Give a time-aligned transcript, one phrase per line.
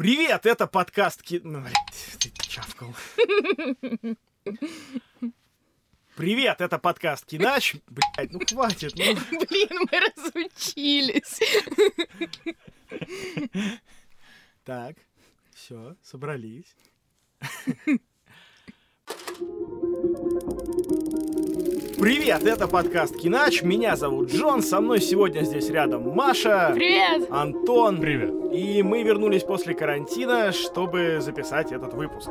[0.00, 1.42] Привет, это подкаст Ки...
[1.44, 1.62] Ну,
[2.18, 2.94] ты чавкал.
[6.16, 7.76] Привет, это подкаст Кинач.
[7.86, 9.04] Блядь, ну хватит, ну.
[9.04, 11.38] Блин, мы разучились.
[14.64, 14.96] Так,
[15.52, 16.74] все, собрались.
[22.00, 23.60] Привет, это подкаст Кинач.
[23.60, 24.62] Меня зовут Джон.
[24.62, 26.72] Со мной сегодня здесь рядом Маша.
[26.74, 27.28] Привет.
[27.30, 28.00] Антон.
[28.00, 28.32] Привет.
[28.54, 32.30] И мы вернулись после карантина, чтобы записать этот выпуск.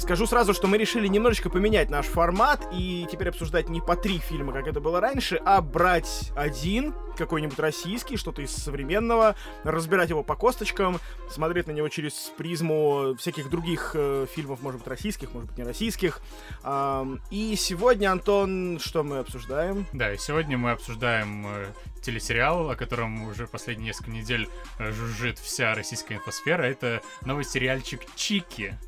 [0.00, 4.16] Скажу сразу, что мы решили немножечко поменять наш формат и теперь обсуждать не по три
[4.16, 10.22] фильма, как это было раньше, а брать один, какой-нибудь российский, что-то из современного, разбирать его
[10.22, 10.98] по косточкам,
[11.30, 15.64] смотреть на него через призму всяких других э, фильмов, может быть, российских, может быть, не
[15.64, 16.22] российских.
[16.64, 19.86] Эм, и сегодня, Антон, что мы обсуждаем?
[19.92, 21.66] Да, и сегодня мы обсуждаем э,
[22.02, 26.62] телесериал, о котором уже последние несколько недель э, жужжит вся российская инфосфера.
[26.62, 28.78] Это новый сериальчик «Чики».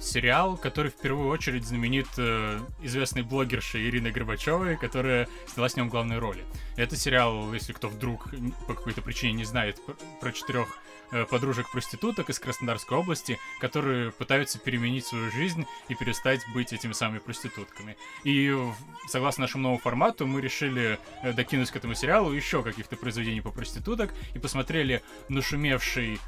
[0.00, 5.88] Сериал, который в первую очередь знаменит э, известной блогершей Ириной Горбачевой, которая снялась в нем
[5.88, 6.44] главной роли.
[6.76, 8.28] Это сериал, если кто вдруг
[8.66, 9.80] по какой-то причине не знает
[10.20, 10.78] про четырех
[11.10, 17.18] э, подружек-проституток из Краснодарской области, которые пытаются переменить свою жизнь и перестать быть этими самыми
[17.18, 17.96] проститутками.
[18.24, 18.54] И
[19.08, 23.50] согласно нашему новому формату мы решили э, докинуть к этому сериалу еще каких-то произведений по
[23.50, 26.18] проституток и посмотрели нашумевший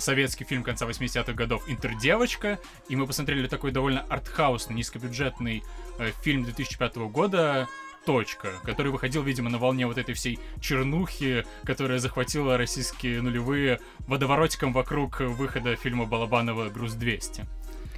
[0.00, 5.62] советский фильм конца 80-х годов «Интердевочка», и мы посмотрели такой довольно артхаусный, низкобюджетный
[5.98, 7.68] э, фильм 2005 года
[8.04, 14.72] точка, который выходил, видимо, на волне вот этой всей чернухи, которая захватила российские нулевые водоворотиком
[14.72, 17.46] вокруг выхода фильма Балабанова «Груз-200».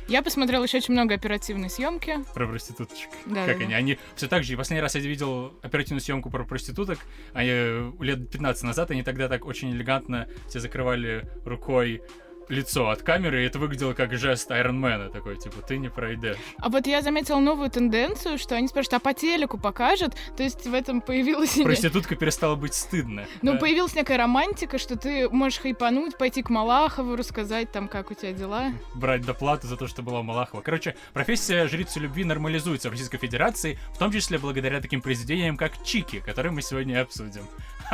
[0.08, 2.18] Я посмотрел еще очень много оперативной съемки.
[2.34, 3.10] Про проституточек.
[3.26, 3.72] Да, как да, они?
[3.72, 3.76] да.
[3.76, 4.52] Они все так же.
[4.52, 6.98] И последний раз я видел оперативную съемку про проституток,
[7.32, 12.02] а я, лет 15 назад они тогда так очень элегантно все закрывали рукой
[12.48, 16.36] лицо от камеры, и это выглядело как жест Айронмена такой, типа, ты не пройдешь.
[16.58, 20.14] А вот я заметила новую тенденцию, что они спрашивают, а по телеку покажут?
[20.36, 21.58] То есть в этом появилась...
[21.62, 23.26] Проститутка перестала быть стыдно.
[23.42, 23.58] Ну, Да.
[23.58, 28.32] появилась некая романтика, что ты можешь хайпануть, пойти к Малахову, рассказать там, как у тебя
[28.32, 28.72] дела.
[28.94, 30.60] брать доплату за то, что была Малахова.
[30.62, 35.82] Короче, профессия жрицы любви нормализуется в Российской Федерации, в том числе благодаря таким произведениям, как
[35.84, 37.42] Чики, которые мы сегодня обсудим.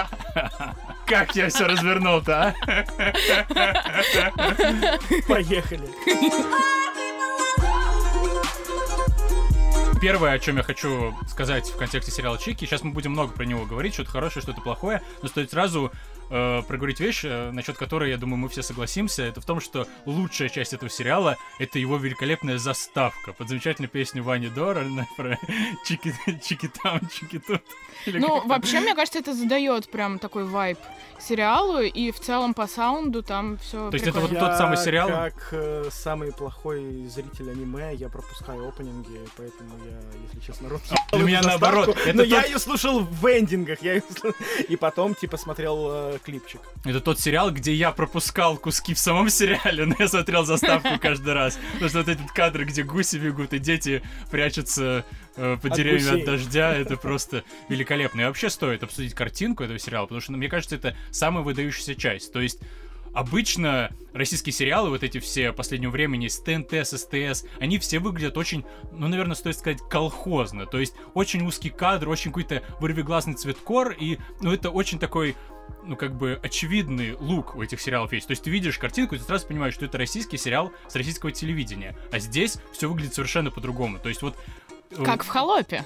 [1.06, 2.54] Как я все развернул-то, а?
[5.26, 5.88] Поехали.
[10.00, 13.44] Первое, о чем я хочу сказать в контексте сериала Чики, сейчас мы будем много про
[13.44, 15.91] него говорить, что-то хорошее, что-то плохое, но стоит сразу
[16.31, 19.87] э, проговорить вещь, э, насчет которой, я думаю, мы все согласимся, это в том, что
[20.06, 24.84] лучшая часть этого сериала— это его великолепная заставка под замечательную песню Вани Дора
[25.16, 25.39] про
[25.84, 27.62] Чики, Чики там, Чики тут.
[28.06, 30.78] Ну, вообще, мне кажется, это задает прям такой вайб
[31.21, 34.77] сериалу, и в целом по саунду там все То есть это вот Я, тот самый
[34.77, 35.09] сериал?
[35.09, 40.99] как э, самый плохой зритель аниме, я пропускаю опенинги, поэтому я, если честно, рот ебал
[41.12, 41.65] Для меня заставку.
[41.67, 41.97] наоборот.
[42.07, 44.34] Это Но тот- я ее слушал в эндингах, я слу-
[44.69, 46.61] и потом, типа, смотрел э, клипчик.
[46.84, 51.34] Это тот сериал, где я пропускал куски в самом сериале, но я смотрел заставку каждый
[51.34, 51.59] раз.
[51.73, 55.05] Потому что вот эти кадры, где гуси бегут и дети прячутся
[55.62, 58.22] под От деревьями от дождя, это просто великолепно.
[58.22, 62.32] И вообще стоит обсудить картинку этого сериала, потому что, мне кажется, это самая выдающаяся часть.
[62.32, 62.60] То есть
[63.15, 68.37] Обычно российские сериалы, вот эти все последнего времени, с ТНТ, с СТС, они все выглядят
[68.37, 70.66] очень, ну, наверное, стоит сказать, колхозно.
[70.66, 75.37] То есть очень узкий кадр, очень какой-то вырвиглазный цветкор, и, ну, это очень такой
[75.84, 78.27] ну, как бы, очевидный лук у этих сериалов есть.
[78.27, 81.32] То есть ты видишь картинку, и ты сразу понимаешь, что это российский сериал с российского
[81.32, 81.97] телевидения.
[82.12, 83.98] А здесь все выглядит совершенно по-другому.
[83.98, 84.37] То есть вот...
[84.91, 85.84] э, Как в «Холопе».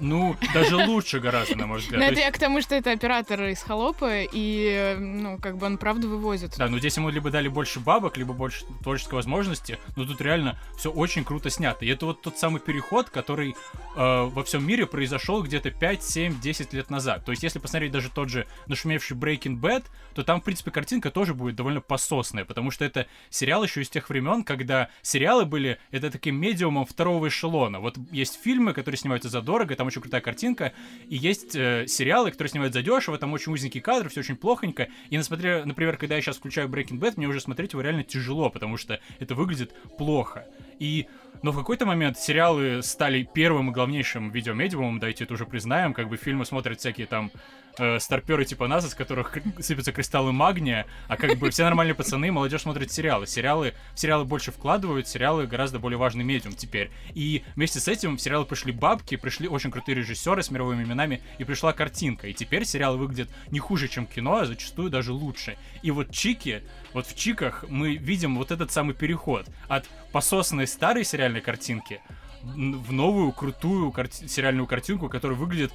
[0.00, 2.00] Ну, даже лучше гораздо, на мой взгляд.
[2.00, 5.66] То это я к тому, что это оператор из «Холопа», и, э, ну, как бы
[5.66, 6.56] он правда вывозит.
[6.56, 10.58] Да, но здесь ему либо дали больше бабок, либо больше творческой возможности, но тут реально
[10.78, 11.84] все очень круто снято.
[11.84, 13.54] И это вот тот самый переход, который э,
[13.94, 17.24] во всем мире произошел где-то 5, 7, 10 лет назад.
[17.26, 19.84] То есть, если посмотреть даже тот же нашумевший Breaking Bad,
[20.14, 23.90] то там, в принципе, картинка тоже будет довольно пососная, потому что это сериал еще из
[23.90, 27.80] тех времен, когда сериалы были это таким медиумом второго эшелона.
[27.80, 30.72] Вот есть фильмы, которые снимаются задорого, там очень крутая картинка,
[31.08, 34.88] и есть э, сериалы, которые снимают задешево, там очень узенький кадр, все очень плохонько.
[35.10, 38.50] И, несмотря, например, когда я сейчас включаю Breaking Bad, мне уже смотреть его реально тяжело,
[38.50, 40.46] потому что это выглядит плохо.
[40.78, 41.06] И
[41.42, 46.08] но в какой-то момент сериалы стали первым и главнейшим видеомедиумом, давайте это уже признаем, как
[46.08, 47.30] бы фильмы смотрят всякие там
[47.78, 52.30] э, старперы типа нас, из которых сыпятся кристаллы магния, а как бы все нормальные пацаны,
[52.32, 53.26] молодежь смотрит сериалы.
[53.26, 56.90] Сериалы, сериалы больше вкладывают, сериалы гораздо более важный медиум теперь.
[57.14, 61.22] И вместе с этим в сериалы пришли бабки, пришли очень крутые режиссеры с мировыми именами,
[61.38, 62.28] и пришла картинка.
[62.28, 65.56] И теперь сериалы выглядят не хуже, чем кино, а зачастую даже лучше.
[65.82, 66.62] И вот Чики,
[66.92, 72.00] вот в Чиках мы видим вот этот самый переход от пососанной старой сериальной картинки
[72.42, 75.72] в новую крутую карти- сериальную картинку, которая выглядит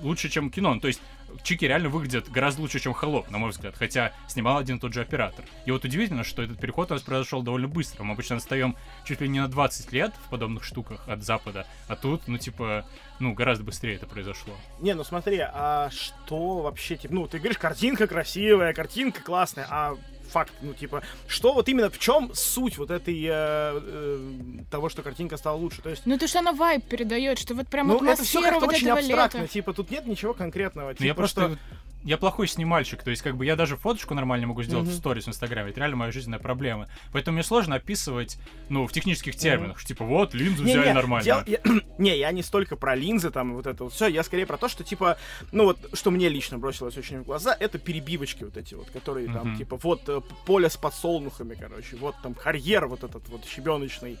[0.00, 0.78] лучше, чем кино.
[0.80, 1.00] То есть
[1.42, 4.92] Чики реально выглядят гораздо лучше, чем Холоп, на мой взгляд, хотя снимал один и тот
[4.92, 5.44] же оператор.
[5.66, 8.04] И вот удивительно, что этот переход у нас произошел довольно быстро.
[8.04, 11.96] Мы обычно отстаем чуть ли не на 20 лет в подобных штуках от Запада, а
[11.96, 12.86] тут, ну, типа,
[13.18, 14.54] ну, гораздо быстрее это произошло.
[14.80, 19.96] Не, ну смотри, а что вообще, типа, ну, ты говоришь, картинка красивая, картинка классная, а
[20.32, 25.02] факт, ну, типа, что вот именно, в чем суть вот этой, э, э, того, что
[25.02, 26.02] картинка стала лучше, то есть...
[26.06, 28.74] Ну, то, что она вайп передает, что вот прям ну, атмосферу это все как-то вот
[28.74, 29.52] очень абстрактно, лета.
[29.52, 31.40] типа, тут нет ничего конкретного, Ну, типа, я просто...
[31.42, 31.58] что...
[32.04, 34.94] Я плохой снимальщик, то есть как бы я даже фоточку нормально могу сделать Мгм.
[34.94, 36.88] в сторис в Инстаграме, это реально моя жизненная проблема.
[37.12, 38.38] Поэтому мне сложно описывать,
[38.68, 41.24] ну, в технических терминах, что типа вот, линзу взяли Не-не, нормально.
[41.24, 41.60] дел- я-
[41.98, 44.56] не, я не столько про линзы там и вот это вот все, я скорее про
[44.56, 45.16] то, что типа,
[45.52, 49.28] ну вот, что мне лично бросилось очень в глаза, это перебивочки вот эти вот, которые
[49.28, 49.58] там Мгм.
[49.58, 54.18] типа вот э, поле с подсолнухами, короче, вот там карьер вот этот вот щебеночный.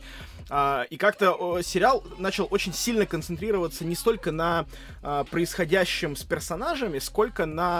[0.50, 4.66] А, и как-то сериал начал очень сильно концентрироваться не столько на
[5.02, 7.71] а, происходящем с персонажами, сколько на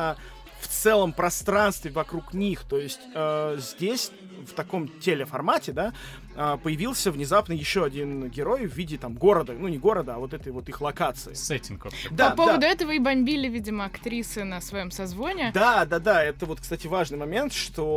[0.61, 2.63] в целом пространстве вокруг них.
[2.63, 4.13] То есть э, здесь
[4.47, 5.93] в таком телеформате, да,
[6.37, 10.35] э, появился внезапно еще один герой в виде там города, ну не города, а вот
[10.35, 11.35] этой вот их локации.
[11.35, 11.87] Сеттинг.
[12.11, 12.69] Да, По поводу да.
[12.69, 15.51] этого и бомбили, видимо, актрисы на своем созвоне.
[15.55, 17.53] Да, да, да, это вот, кстати, важный момент,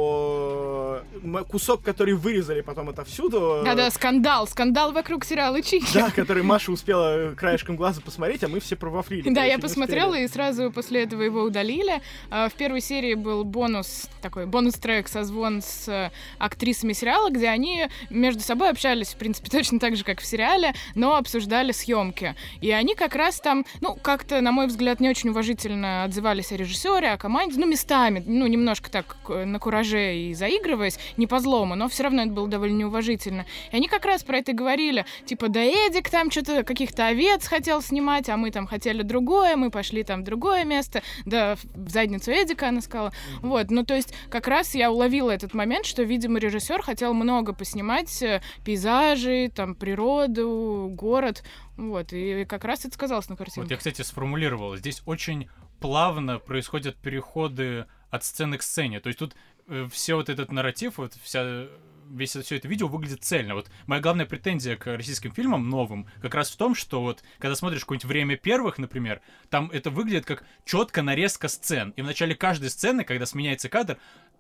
[0.06, 5.94] что м- кусок, который вырезали потом отовсюду, э, Да-да, скандал, скандал вокруг сериала Чики.
[5.94, 9.30] да, который Маша успела краешком глаза посмотреть, а мы все провафлили.
[9.34, 12.02] Да, я посмотрела, и сразу после этого его удалили.
[12.30, 17.88] А, В первой серии был бонус, такой бонус-трек, созвон с э, актрисами сериала, где они
[18.10, 22.36] между собой общались, в принципе, точно так же, как в сериале, но обсуждали съемки.
[22.62, 26.58] И они как раз там, ну, как-то, на мой взгляд, не очень уважительно отзывались о
[26.58, 31.40] режиссере, о команде, ну, местами, ну, немножко так э, на кураже и заигрываясь, не по
[31.40, 33.46] злому, но все равно это было довольно неуважительно.
[33.72, 37.82] И они как раз про это говорили, типа, да Эдик там что-то каких-то овец хотел
[37.82, 42.32] снимать, а мы там хотели другое, мы пошли там в другое место, да, в задницу
[42.32, 43.12] Эдика, она сказала.
[43.42, 47.54] Вот, ну, то есть, как раз я уловила этот момент, что, видимо, режиссер хотел много
[47.54, 51.44] поснимать э, пейзажей, там, природу, город,
[51.78, 53.62] вот, и как раз это сказалось на картинке.
[53.62, 54.76] Вот я, кстати, сформулировал.
[54.76, 59.00] Здесь очень плавно происходят переходы от сцены к сцене.
[59.00, 59.36] То есть тут
[59.68, 61.68] э, все вот этот нарратив, вот вся
[62.10, 63.56] весь все это видео выглядит цельно.
[63.56, 67.56] Вот моя главная претензия к российским фильмам новым как раз в том, что вот когда
[67.56, 71.94] смотришь какое-нибудь время первых, например, там это выглядит как четко нарезка сцен.
[71.96, 73.98] И в начале каждой сцены, когда сменяется кадр,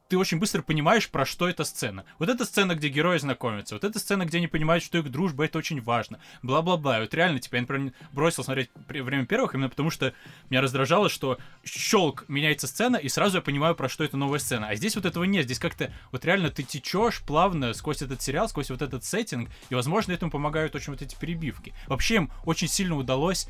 [0.07, 2.05] ты очень быстро понимаешь, про что эта сцена.
[2.19, 5.45] Вот эта сцена, где герои знакомятся, вот эта сцена, где они понимают, что их дружба
[5.45, 6.99] это очень важно, бла-бла-бла.
[6.99, 10.13] Вот реально, типа, я, например, бросил смотреть время первых, именно потому что
[10.49, 14.67] меня раздражало, что щелк меняется сцена, и сразу я понимаю, про что это новая сцена.
[14.67, 15.45] А здесь вот этого нет.
[15.45, 19.75] Здесь как-то вот реально ты течешь плавно сквозь этот сериал, сквозь вот этот сеттинг, и,
[19.75, 21.73] возможно, этому помогают очень вот эти перебивки.
[21.87, 23.47] Вообще им очень сильно удалось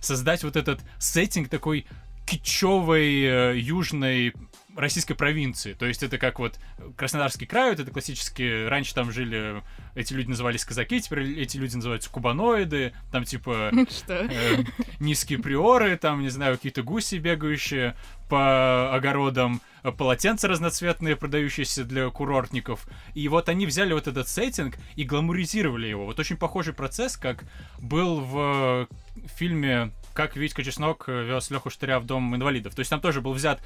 [0.00, 1.86] создать вот этот сеттинг такой
[2.26, 4.34] кичевой э, южной
[4.76, 5.72] российской провинции.
[5.72, 6.58] То есть это как вот
[6.96, 8.68] Краснодарский край, вот это классические...
[8.68, 9.62] Раньше там жили...
[9.94, 12.92] Эти люди назывались казаки, теперь эти люди называются кубаноиды.
[13.10, 13.72] Там типа
[14.08, 14.64] э,
[15.00, 17.96] низкие приоры, там, не знаю, какие-то гуси бегающие
[18.28, 19.60] по огородам,
[19.92, 22.86] полотенца разноцветные, продающиеся для курортников.
[23.14, 26.06] И вот они взяли вот этот сеттинг и гламуризировали его.
[26.06, 27.44] Вот очень похожий процесс, как
[27.78, 28.88] был в
[29.36, 32.74] фильме «Как Витька Чеснок вез Леху Штыря в дом инвалидов».
[32.74, 33.60] То есть там тоже был взят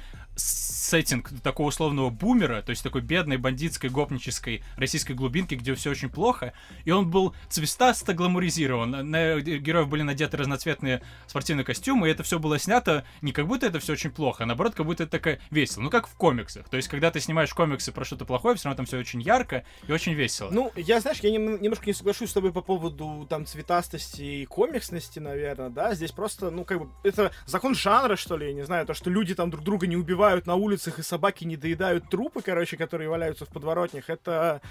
[0.91, 6.09] сеттинг такого условного бумера, то есть такой бедной, бандитской, гопнической российской глубинки, где все очень
[6.09, 6.51] плохо,
[6.83, 9.09] и он был цвестасто гламуризирован.
[9.09, 13.67] На героев были надеты разноцветные спортивные костюмы, и это все было снято не как будто
[13.67, 15.83] это все очень плохо, а наоборот, как будто это такая весело.
[15.83, 16.67] Ну, как в комиксах.
[16.67, 19.63] То есть, когда ты снимаешь комиксы про что-то плохое, все равно там все очень ярко
[19.87, 20.49] и очень весело.
[20.51, 24.45] Ну, я, знаешь, я нем- немножко не соглашусь с тобой по поводу там цветастости и
[24.45, 28.65] комиксности, наверное, да, здесь просто, ну, как бы, это закон жанра, что ли, я не
[28.65, 32.09] знаю, то, что люди там друг друга не убивают на улицах и собаки не доедают
[32.09, 34.61] трупы, короче, которые валяются в подворотнях, это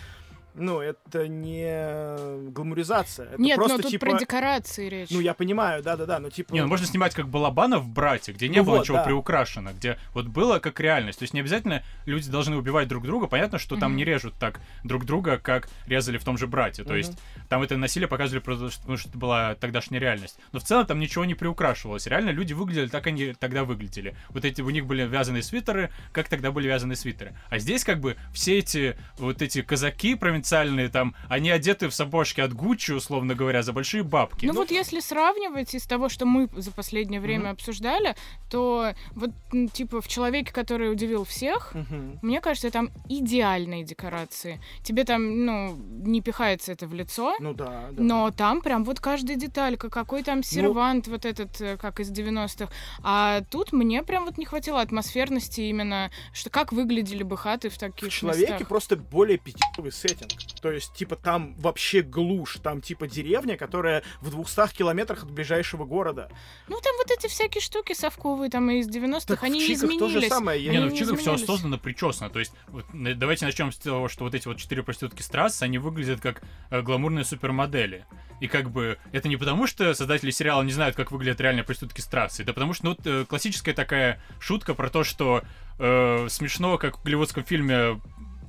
[0.55, 3.27] Ну, это не гламуризация.
[3.31, 4.07] Это Нет, просто но тут типа...
[4.07, 5.11] про декорации речь.
[5.11, 6.53] Ну, я понимаю, да-да-да, но типа...
[6.53, 9.05] Не, ну можно снимать как Балабанов в «Брате», где не Ну было вот, ничего да.
[9.05, 11.19] приукрашено, где вот было как реальность.
[11.19, 13.27] То есть не обязательно люди должны убивать друг друга.
[13.27, 13.97] Понятно, что там Мгм.
[13.99, 16.83] не режут так друг друга, как резали в том же «Брате».
[16.83, 16.99] То Мгм.
[16.99, 20.39] есть там это насилие показывали, потому что потому что это была тогдашняя реальность.
[20.53, 22.07] Но в целом там ничего не приукрашивалось.
[22.07, 24.17] Реально люди выглядели так, они тогда выглядели.
[24.31, 27.35] Вот эти, у них были вязаные свитеры, как тогда были вязаные свитеры.
[27.49, 30.40] А здесь как бы все эти вот эти казаки провинциальные
[30.89, 34.47] там, они одеты в сапожки от Гуччи, условно говоря, за большие бабки.
[34.47, 37.53] Ну, вот если сравнивать из того, что мы за последнее время Мгм.
[37.53, 38.15] обсуждали,
[38.51, 39.31] то вот
[39.73, 42.19] типа в человеке, который удивил всех, Мгм.
[42.23, 44.61] мне кажется, там идеальные декорации.
[44.83, 47.35] Тебе там, ну, не пихается это в лицо.
[47.41, 48.03] Ну да, да.
[48.03, 52.11] Но там прям вот каждая деталька, какой Ну там сервант вот этот, э, как из
[52.11, 52.71] 90-х.
[53.03, 57.75] А тут мне прям вот не хватило атмосферности именно, что как выглядели бы хаты в
[57.75, 58.69] в таких человеке местах.
[58.69, 60.30] просто более пятиковый сеттинг.
[60.61, 65.85] То есть, типа, там вообще глушь, там, типа, деревня, которая в 200 километрах от ближайшего
[65.85, 66.31] города.
[66.69, 69.91] Ну, там вот эти всякие штуки совковые, там из 90-х, Так они в не Чиках
[69.99, 70.29] то же изменились.
[70.29, 70.63] самое.
[70.63, 71.43] Я Не, не- ну в Чиках все изменились.
[71.45, 72.29] осознанно причесано.
[72.31, 75.63] То есть, вот, давайте начнем с того, что вот эти вот четыре проститутки с трассы,
[75.63, 78.05] они выглядят как э, гламурные супермодели.
[78.41, 82.01] И как бы это не потому, что создатели сериала не знают, как выглядят реальные проститутки
[82.01, 82.43] с трассы.
[82.43, 85.43] Это потому что, ну, вот, э, классическая такая шутка про то, что
[85.79, 88.01] э, смешно, как в голливудском фильме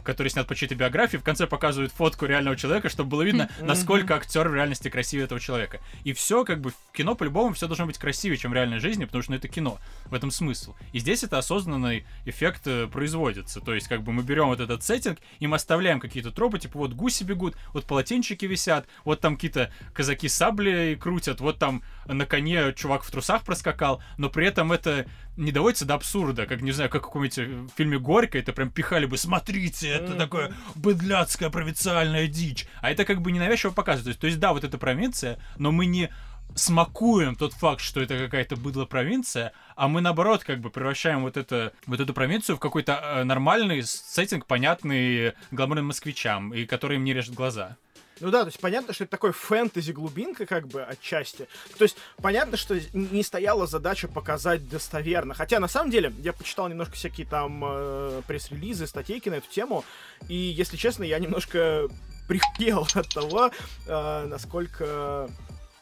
[0.03, 4.15] который снят по чьей-то биографии, в конце показывают фотку реального человека, чтобы было видно, насколько
[4.15, 5.79] актер в реальности красивее этого человека.
[6.03, 9.05] И все, как бы, в кино по-любому все должно быть красивее, чем в реальной жизни,
[9.05, 9.79] потому что ну, это кино.
[10.05, 10.75] В этом смысл.
[10.93, 13.61] И здесь это осознанный эффект э, производится.
[13.61, 16.77] То есть, как бы мы берем вот этот сеттинг, и мы оставляем какие-то тропы, типа
[16.77, 22.25] вот гуси бегут, вот полотенчики висят, вот там какие-то казаки сабли крутят, вот там на
[22.25, 25.05] коне чувак в трусах проскакал, но при этом это
[25.37, 28.69] не доводится до абсурда, как, не знаю, как в каком-нибудь э, фильме «Горько», это прям
[28.69, 32.67] пихали бы, смотрите, это такое быдляцкая провинциальная дичь.
[32.81, 34.05] А это как бы ненавязчиво показывает.
[34.05, 36.09] То есть, то есть, да, вот это провинция, но мы не
[36.55, 41.37] смакуем тот факт, что это какая-то быдло провинция, а мы наоборот как бы превращаем вот,
[41.37, 47.03] это, вот эту провинцию в какой-то э, нормальный сеттинг, понятный гламурным москвичам, и который им
[47.03, 47.77] не режет глаза.
[48.21, 51.47] Ну да, то есть понятно, что это такой фэнтези-глубинка, как бы, отчасти.
[51.77, 55.33] То есть понятно, что не стояла задача показать достоверно.
[55.33, 59.83] Хотя, на самом деле, я почитал немножко всякие там э, пресс-релизы, статейки на эту тему,
[60.27, 61.87] и, если честно, я немножко
[62.27, 63.51] прихуел от того,
[63.87, 65.29] э, насколько...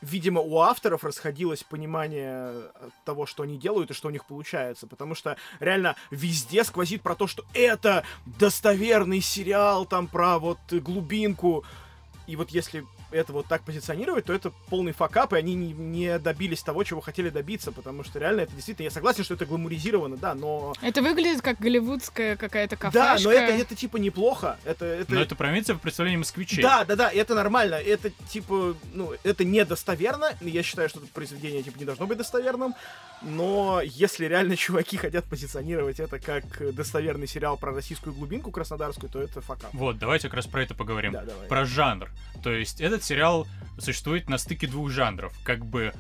[0.02, 2.54] Видимо, у авторов расходилось понимание
[3.04, 4.88] того, что они делают и что у них получается.
[4.88, 11.66] Потому что реально везде сквозит про то, что это достоверный сериал, там про вот глубинку.
[12.30, 16.20] И вот если это вот так позиционировать, то это полный факап, и они не, не
[16.20, 20.16] добились того, чего хотели добиться, потому что реально это действительно, я согласен, что это гламуризировано,
[20.16, 20.76] да, но...
[20.84, 23.24] Это выглядит как голливудская какая-то Да, кафешка.
[23.24, 24.86] но это, это типа неплохо, это...
[24.86, 25.12] это...
[25.12, 26.62] Но это провинция в представлении москвичей.
[26.62, 31.64] Да, да, да, это нормально, это типа, ну, это недостоверно, я считаю, что это произведение
[31.64, 32.76] типа не должно быть достоверным,
[33.22, 39.22] но если реально чуваки хотят позиционировать это как достоверный сериал про российскую глубинку краснодарскую, то
[39.22, 39.74] это факап.
[39.74, 41.12] Вот, давайте как раз про это поговорим.
[41.14, 41.48] Да, давай.
[41.48, 42.10] Про жанр.
[42.44, 43.48] То есть этот сериал
[43.78, 45.34] существует на стыке двух жанров.
[45.44, 45.94] Как бы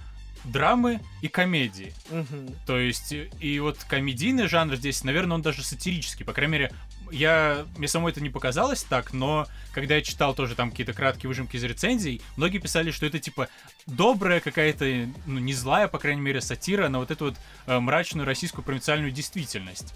[0.45, 1.93] драмы и комедии.
[2.09, 2.55] Мгм.
[2.65, 6.25] То есть, и- и вот комедийный жанр здесь, наверное, он даже сатирический.
[6.25, 6.71] По крайней мере,
[7.11, 11.27] я, мне самой это не показалось так, но когда я читал тоже там какие-то краткие
[11.27, 13.47] выжимки из рецензий, многие писали, что это типа
[13.85, 14.85] добрая какая-то,
[15.25, 17.35] ну не злая, по крайней мере, сатира на вот эту вот
[17.67, 19.93] э, мрачную российскую провинциальную действительность.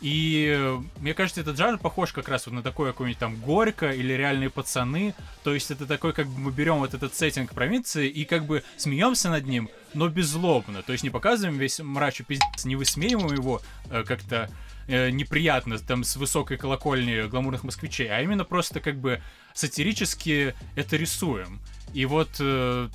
[0.00, 3.90] И э, мне кажется, этот жанр похож как раз вот на такое какое-нибудь там Горько
[3.90, 5.14] или Реальные пацаны.
[5.42, 8.62] То есть это такой, как бы мы берем вот этот сеттинг провинции и как бы
[8.76, 10.82] смеемся над ним, но беззлобно.
[10.82, 14.50] То есть не показываем весь мрач и пиздец, не высмеиваем его э, как-то
[14.86, 19.22] э, неприятно там с высокой колокольни гламурных москвичей, а именно просто как бы
[19.54, 21.60] сатирически это рисуем.
[21.94, 22.88] И вот э,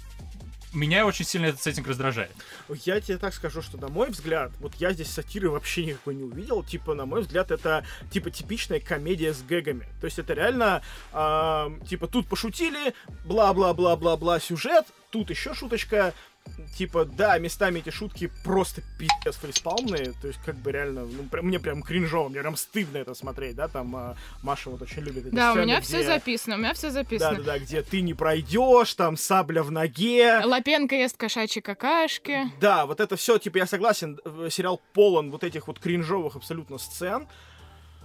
[0.73, 2.31] меня очень сильно этот сеттинг раздражает.
[2.85, 6.23] Я тебе так скажу, что на мой взгляд, вот я здесь сатиры вообще никакой не
[6.23, 6.63] увидел.
[6.63, 9.87] Типа, на мой взгляд, это типа типичная комедия с гэгами.
[9.99, 10.81] То есть это реально,
[11.11, 12.93] а, типа, тут пошутили,
[13.25, 16.13] бла-бла-бла-бла-бла сюжет, тут еще шуточка.
[16.77, 20.13] Типа, да, местами эти шутки просто пиздец фейспалмные.
[20.21, 23.55] То есть, как бы реально, ну, прям- мне прям кринжово, мне прям стыдно это смотреть,
[23.55, 26.55] да, там а, Маша вот очень любит эти Да, у сцены, меня все где- записано,
[26.55, 27.31] у меня все записано.
[27.31, 30.41] Да-да-да, где ты не пройдешь, там сабля в ноге.
[30.43, 32.51] Лапенко ест кошачьи какашки.
[32.59, 36.77] Да, вот это все, типа, я согласен, э, сериал полон вот этих вот кринжовых абсолютно
[36.77, 37.27] сцен.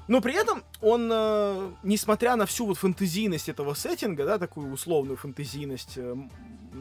[0.09, 5.17] Но при этом он, э, несмотря на всю вот фэнтезийность этого сеттинга, да, такую условную
[5.17, 6.31] фэнтезийность, э, м,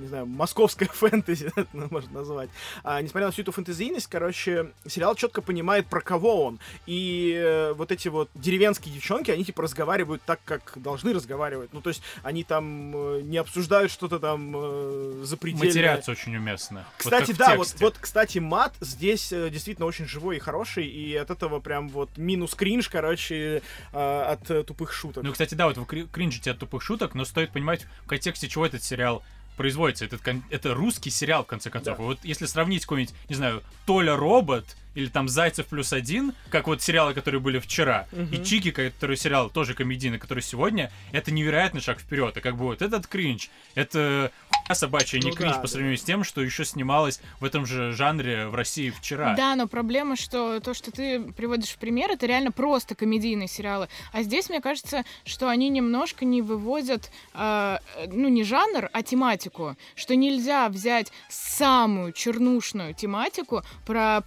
[0.01, 2.49] не знаю, московское фэнтези, это можно назвать.
[2.83, 6.59] А, несмотря на всю эту фэнтезийность, короче, сериал четко понимает, про кого он.
[6.85, 11.73] И э, вот эти вот деревенские девчонки, они типа разговаривают так, как должны разговаривать.
[11.73, 15.67] Ну, то есть они там э, не обсуждают что-то там э, запредельное.
[15.67, 16.85] Матерятся очень уместно.
[16.97, 21.15] Кстати, вот да, вот, вот, кстати, мат здесь э, действительно очень живой и хороший, и
[21.15, 23.61] от этого прям вот минус кринж, короче,
[23.93, 25.23] э, от э, тупых шуток.
[25.23, 28.65] Ну, кстати, да, вот вы кринжите от тупых шуток, но стоит понимать, в контексте чего
[28.65, 29.23] этот сериал
[29.55, 30.05] производится.
[30.05, 31.97] Этот, это русский сериал, в конце концов.
[31.97, 32.03] Да.
[32.03, 36.81] вот если сравнить какой-нибудь, не знаю, Толя Робот или там Зайцев плюс один, как вот
[36.81, 38.33] сериалы, которые были вчера, угу.
[38.33, 42.35] и Чики, который сериал тоже комедийный, который сегодня, это невероятный шаг вперед.
[42.35, 44.31] А как бы вот этот кринж, это
[44.73, 46.01] собачья, не ну, кринж да, по сравнению да.
[46.01, 49.35] с тем, что еще снималось в этом же жанре в России вчера.
[49.35, 53.89] Да, но проблема, что то, что ты приводишь в пример, это реально просто комедийные сериалы.
[54.11, 59.75] А здесь, мне кажется, что они немножко не выводят, э, ну, не жанр, а тематику.
[59.95, 64.21] Что нельзя взять самую чернушную тематику про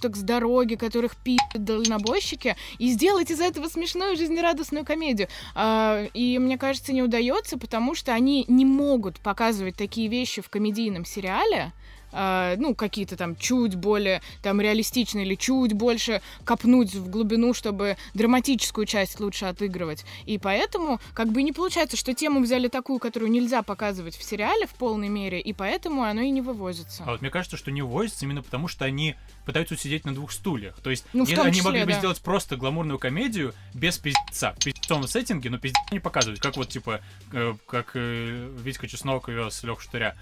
[0.00, 5.28] проституток с дороги, которых пи***ют дальнобойщики, и сделать из этого смешную жизнерадостную комедию.
[5.54, 10.48] Э, и мне кажется, не удается, потому что они не могут показывать такие вещи в
[10.48, 11.72] комедийном сериале,
[12.12, 17.96] Uh, ну, какие-то там чуть более там реалистичные или чуть больше копнуть в глубину, чтобы
[18.14, 20.04] драматическую часть лучше отыгрывать.
[20.26, 24.66] И поэтому как бы не получается, что тему взяли такую, которую нельзя показывать в сериале
[24.66, 27.04] в полной мере, и поэтому оно и не вывозится.
[27.04, 29.14] А вот мне кажется, что не вывозится именно потому, что они
[29.46, 30.80] пытаются сидеть на двух стульях.
[30.80, 31.98] То есть ну, они числе, могли бы да.
[31.98, 34.54] сделать просто гламурную комедию без пиздеца.
[34.58, 36.40] В пиздецовом сеттинге, но пиздец не показывать.
[36.40, 37.00] Как вот, типа,
[37.32, 40.16] э, как э, Витька Чеснок вез Лех Штыря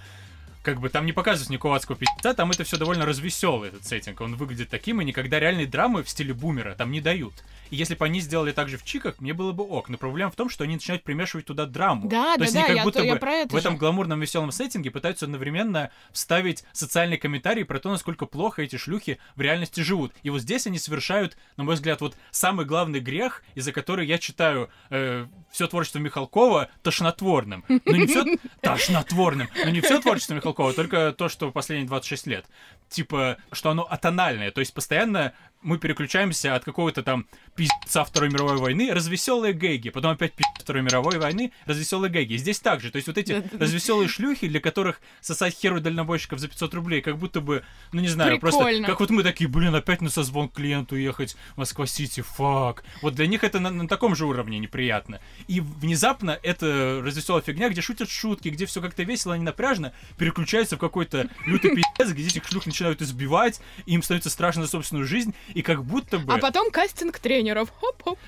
[0.63, 4.21] как бы там не показывают никакого адского пиздеца, там это все довольно развеселый этот сеттинг.
[4.21, 7.35] Он выглядит таким, и никогда реальной драмы в стиле бумера там не дают.
[7.71, 9.89] И если бы они сделали так же в Чиках, мне было бы ок.
[9.89, 12.09] Но проблема в том, что они начинают примешивать туда драму.
[12.09, 13.75] Да, то да, есть да, они как я, будто я бы про это в этом
[13.75, 13.79] же.
[13.79, 19.41] гламурном веселом сеттинге пытаются одновременно вставить социальный комментарий про то, насколько плохо эти шлюхи в
[19.41, 20.13] реальности живут.
[20.23, 24.19] И вот здесь они совершают, на мой взгляд, вот самый главный грех, из-за которого я
[24.19, 27.65] читаю э, все творчество Михалкова тошнотворным.
[27.69, 28.25] Ну не все
[28.61, 32.47] тошнотворным, но не все творчество Михалкова, только то, что последние 26 лет.
[32.89, 38.57] Типа, что оно атональное, то есть постоянно мы переключаемся от какого-то там пиздца Второй мировой
[38.57, 42.37] войны, развеселые гэги, потом опять пиздец Второй мировой войны, развеселые гэги.
[42.37, 46.75] Здесь также, то есть вот эти развеселые шлюхи, для которых сосать херу дальнобойщиков за 500
[46.75, 48.59] рублей, как будто бы, ну не знаю, Прикольно.
[48.59, 52.85] просто как вот мы такие, блин, опять на созвон клиенту ехать в Москва-Сити, фак.
[53.03, 55.21] Вот для них это на, на таком же уровне неприятно.
[55.49, 60.77] И внезапно эта развеселая фигня, где шутят шутки, где все как-то весело, не напряжно, переключается
[60.77, 65.35] в какой-то лютый пиздец, где этих шлюх начинают избивать, им становится страшно за собственную жизнь,
[65.55, 66.33] и как будто бы...
[66.33, 67.73] А потом кастинг тренеров.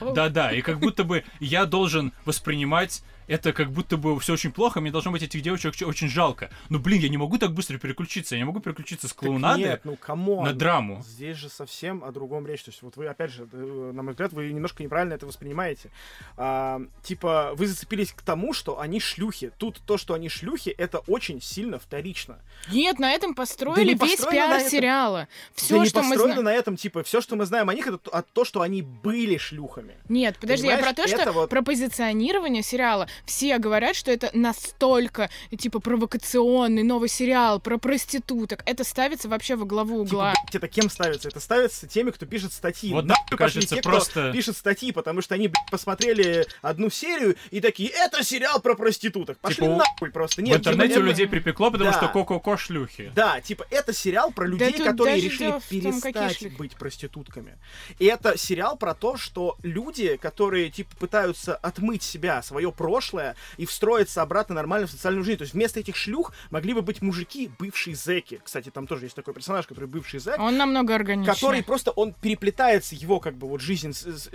[0.01, 4.81] Да-да, и как будто бы я должен воспринимать это как будто бы все очень плохо,
[4.81, 6.51] мне должно быть этих девочек очень жалко.
[6.69, 9.81] Но, блин, я не могу так быстро переключиться, я не могу переключиться с клоунады нет,
[9.85, 10.45] ну, come on.
[10.45, 11.05] на драму.
[11.07, 12.65] Здесь же совсем о другом речь.
[12.65, 15.91] То есть вот вы, опять же, э, на мой взгляд, вы немножко неправильно это воспринимаете.
[16.37, 19.53] А, типа, вы зацепились к тому, что они шлюхи.
[19.59, 22.41] Тут то, что они шлюхи, это очень сильно вторично.
[22.73, 25.29] Нет, на этом построили да весь пиар сериала.
[25.55, 26.43] Все, да что не построено мы...
[26.43, 29.95] на этом, типа, все, что мы знаем о них, это то, что они были шлюхами.
[30.09, 30.85] Нет, подожди, Понимаешь?
[30.85, 31.51] я про то, что вот...
[31.51, 38.63] про позиционирование сериала все говорят, что это настолько, типа, провокационный новый сериал про проституток.
[38.67, 40.35] Это ставится вообще во главу типа, угла.
[40.51, 41.29] Типа, это кем ставится?
[41.29, 42.93] Это ставится теми, кто пишет статьи.
[42.93, 44.11] Вот, да, кажется, те, просто...
[44.11, 48.75] кто пишет статьи, потому что они, блядь, посмотрели одну серию и такие, это сериал про
[48.75, 49.39] проституток.
[49.39, 50.43] Пошли типа, нахуй просто.
[50.43, 51.97] Нет, в интернете типа, у людей припекло, потому да.
[51.97, 53.13] что ко-ко-ко шлюхи.
[53.15, 57.59] Да, типа, это сериал про людей, да которые решили том, перестать быть проститутками.
[57.99, 63.10] И это сериал про то, что люди, которые, типа, пытаются отмыть себя, свое прошлое,
[63.57, 65.39] и встроиться обратно нормально в социальную жизнь.
[65.39, 68.41] То есть вместо этих шлюх могли бы быть мужики, бывшие зэки.
[68.43, 70.39] Кстати, там тоже есть такой персонаж, который бывший зэк.
[70.39, 71.35] Он намного органичнее.
[71.35, 73.93] Который просто, он переплетается его как бы вот жизнь,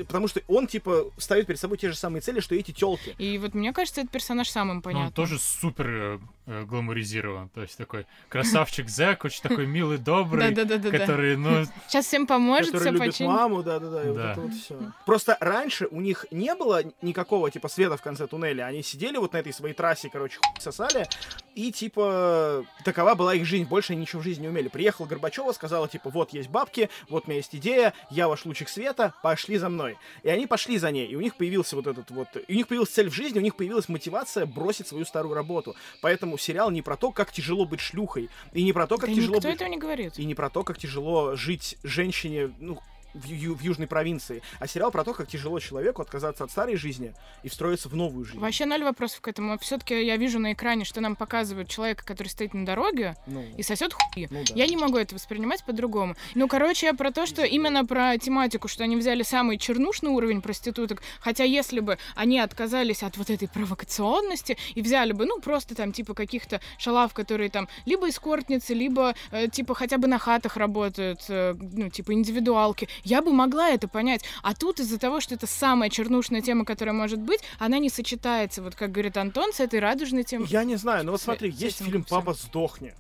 [0.08, 3.16] потому что он типа ставит перед собой те же самые цели, что и эти телки.
[3.18, 5.08] И вот мне кажется, этот персонаж самым понятным.
[5.08, 7.49] Он тоже супер э, гламуризирован.
[7.49, 11.65] То есть такой красавчик зэк, очень такой милый, добрый, который, ну...
[11.88, 14.79] Сейчас всем поможет, Который любит маму, да-да-да, и вот это вот все.
[15.05, 18.65] Просто раньше у них не было никакого типа света в конце туннеля.
[18.65, 21.08] Они сидели вот на этой своей трассе, короче, сосали,
[21.55, 24.67] и, типа, такова была их жизнь, больше они ничего в жизни не умели.
[24.67, 28.67] Приехала Горбачева, сказала, типа, вот есть бабки, вот у меня есть идея, я ваш лучик
[28.67, 29.97] света, пошли за мной.
[30.23, 32.67] И они пошли за ней, и у них появился вот этот вот, и у них
[32.67, 35.75] появилась цель в жизни, у них появилась мотивация бросить свою старую работу.
[36.01, 39.15] Поэтому сериал не про то, как тяжело быть шлюхой, и не про то, как да
[39.15, 39.56] тяжело никто быть...
[39.56, 40.17] этого не говорит.
[40.17, 42.80] И не про то, как тяжело жить женщине, ну,
[43.15, 46.75] в, ю- в южной провинции, а сериал про то, как тяжело человеку отказаться от старой
[46.75, 48.39] жизни и встроиться в новую жизнь.
[48.39, 49.58] Вообще ноль вопросов к этому.
[49.60, 53.63] Все-таки я вижу на экране, что нам показывают человека, который стоит на дороге Ну, и
[53.63, 54.28] сосет хуй.
[54.30, 54.54] ну да.
[54.56, 56.15] Я не могу это воспринимать по-другому.
[56.36, 61.01] Ну, короче, про то, что именно про тематику, что они взяли самый чернушный уровень проституток,
[61.19, 65.91] хотя если бы они отказались от вот этой провокационности и взяли бы, ну, просто там,
[65.91, 71.21] типа, каких-то шалав, которые там либо эскортницы, либо, э, типа, хотя бы на хатах работают,
[71.30, 74.24] э, ну, типа, индивидуалки, я бы могла это понять.
[74.44, 78.62] А тут из-за того, что это самая чернушная тема, которая может быть, она не сочетается,
[78.62, 80.48] вот как говорит Антон, с этой радужной темой.
[80.48, 82.04] Я не знаю, но вот С- смотри, с есть этим фильм.
[82.04, 82.94] «Папа, сдохни»,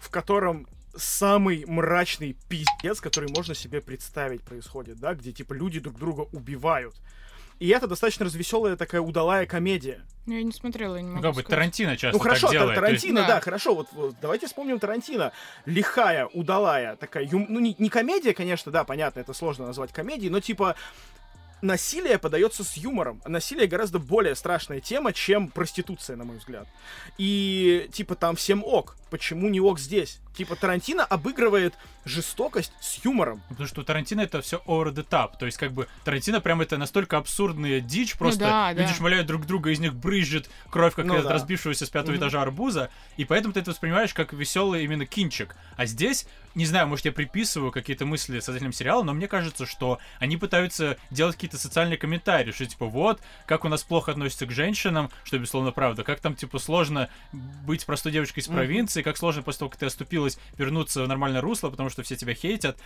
[0.00, 5.98] в котором самый мрачный пиздец, который можно себе представить, происходит, да, где, типа, люди друг
[5.98, 6.94] друга убивают.
[7.62, 10.04] И это достаточно развеселая такая удалая комедия.
[10.26, 11.50] Ну, Я не смотрела, я не Ну, могу как бы сказать.
[11.50, 12.74] Тарантино часто Ну хорошо, так делает.
[12.80, 13.34] то есть- Тарантино, Да.
[13.36, 13.40] да.
[13.40, 13.74] хорошо.
[13.76, 15.30] Вот, вот давайте вспомним Тарантино.
[15.64, 20.28] Лихая, удалая, такая, юм- ну не, не комедия, конечно, да, понятно, это сложно назвать комедией,
[20.30, 20.74] но типа
[21.60, 23.22] насилие подается с юмором.
[23.24, 26.66] Насилие гораздо более страшная тема, чем проституция, на мой взгляд.
[27.16, 28.96] И типа там всем ок.
[29.08, 30.18] Почему не ок здесь?
[30.34, 33.42] Типа Тарантино обыгрывает жестокость с юмором.
[33.48, 35.38] Потому что у Тарантино это все over the top.
[35.38, 38.94] То есть, как бы, Тарантино прям это настолько абсурдная дичь, просто Ну да, люди да.
[38.94, 41.32] шмаляют друг друга, из них брызжет кровь, как Ну от да.
[41.32, 42.20] разбившегося с пятого Мгм.
[42.22, 45.54] этажа арбуза, и поэтому ты это воспринимаешь как веселый именно кинчик.
[45.76, 49.98] А здесь, не знаю, может, я приписываю какие-то мысли создателям сериала, но мне кажется, что
[50.18, 54.50] они пытаются делать какие-то социальные комментарии, что типа вот, как у нас плохо относятся к
[54.50, 59.42] женщинам, что безусловно правда, как там типа сложно быть простой девочкой из провинции, как сложно
[59.42, 59.86] после того, как ты
[60.26, 62.78] оступилась, вернуться в нормальное русло, потому что все тебя хейтят.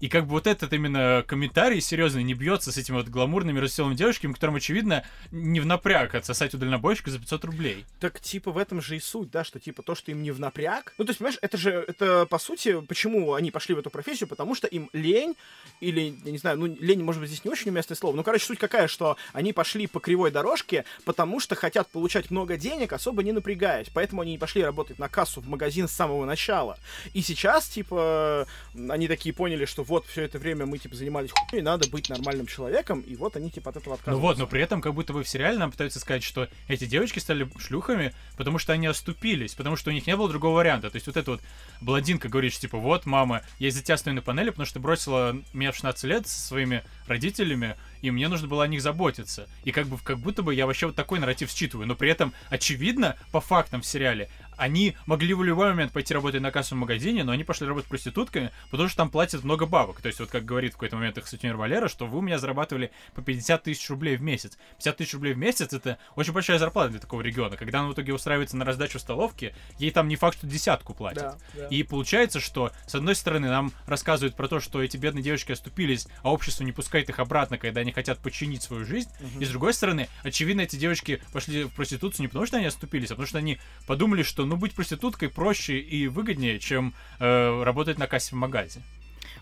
[0.00, 3.94] И как бы вот этот именно комментарий серьезно не бьется с этими вот гламурными развеселыми
[3.94, 7.84] девушками, которым, очевидно, не в напряг отсосать у дальнобойщика за 500 рублей.
[8.00, 10.38] Так, типа, в этом же и суть, да, что, типа, то, что им не в
[10.38, 10.94] напряг.
[10.98, 14.28] Ну, то есть, понимаешь, это же, это, по сути, почему они пошли в эту профессию,
[14.28, 15.34] потому что им лень,
[15.80, 18.46] или, я не знаю, ну, лень, может быть, здесь не очень уместное слово, но, короче,
[18.46, 23.22] суть какая, что они пошли по кривой дорожке, потому что хотят получать много денег, особо
[23.22, 23.88] не напрягаясь.
[23.92, 26.78] Поэтому они и пошли работать на кассу в магазин с самого начала.
[27.14, 28.46] И сейчас, типа,
[28.88, 32.46] они такие поняли, что вот, все это время мы, типа, занимались хуйней, надо быть нормальным
[32.46, 34.26] человеком, и вот они, типа, от этого Ну отказываются.
[34.28, 37.18] вот, но при этом как будто бы в сериале нам пытаются сказать, что эти девочки
[37.18, 40.90] стали шлюхами, потому что они оступились, потому что у них не было другого варианта.
[40.90, 41.40] То есть вот эта вот
[41.80, 45.36] блондинка говорит, что, типа, вот, мама, я из-за тебя стою на панели, потому что бросила
[45.52, 49.48] меня в 16 лет со своими родителями, и мне нужно было о них заботиться.
[49.64, 52.32] И как бы как будто бы я вообще вот такой нарратив считываю, но при этом
[52.50, 57.24] очевидно, по фактам в сериале, они могли в любой момент пойти работать на кассовом магазине,
[57.24, 60.00] но они пошли работать проститутками, потому что там платят много бабок.
[60.00, 62.38] То есть вот как говорит в какой-то момент их сутенер Валера, что вы у меня
[62.38, 64.58] зарабатывали по 50 тысяч рублей в месяц.
[64.78, 67.56] 50 тысяч рублей в месяц это очень большая зарплата для такого региона.
[67.56, 71.22] Когда она в итоге устраивается на раздачу столовки, ей там не факт, что десятку платят.
[71.22, 71.66] Да, да.
[71.68, 76.08] И получается, что с одной стороны нам рассказывают про то, что эти бедные девочки оступились,
[76.22, 79.10] а общество не пускает их обратно, когда они хотят починить свою жизнь.
[79.20, 79.40] Мгм.
[79.40, 83.10] И с другой стороны, очевидно, эти девочки пошли в проституцию не потому, что они оступились,
[83.10, 87.98] а потому что они подумали, что ну быть проституткой проще и выгоднее, чем э, работать
[87.98, 88.82] на кассе в магазе.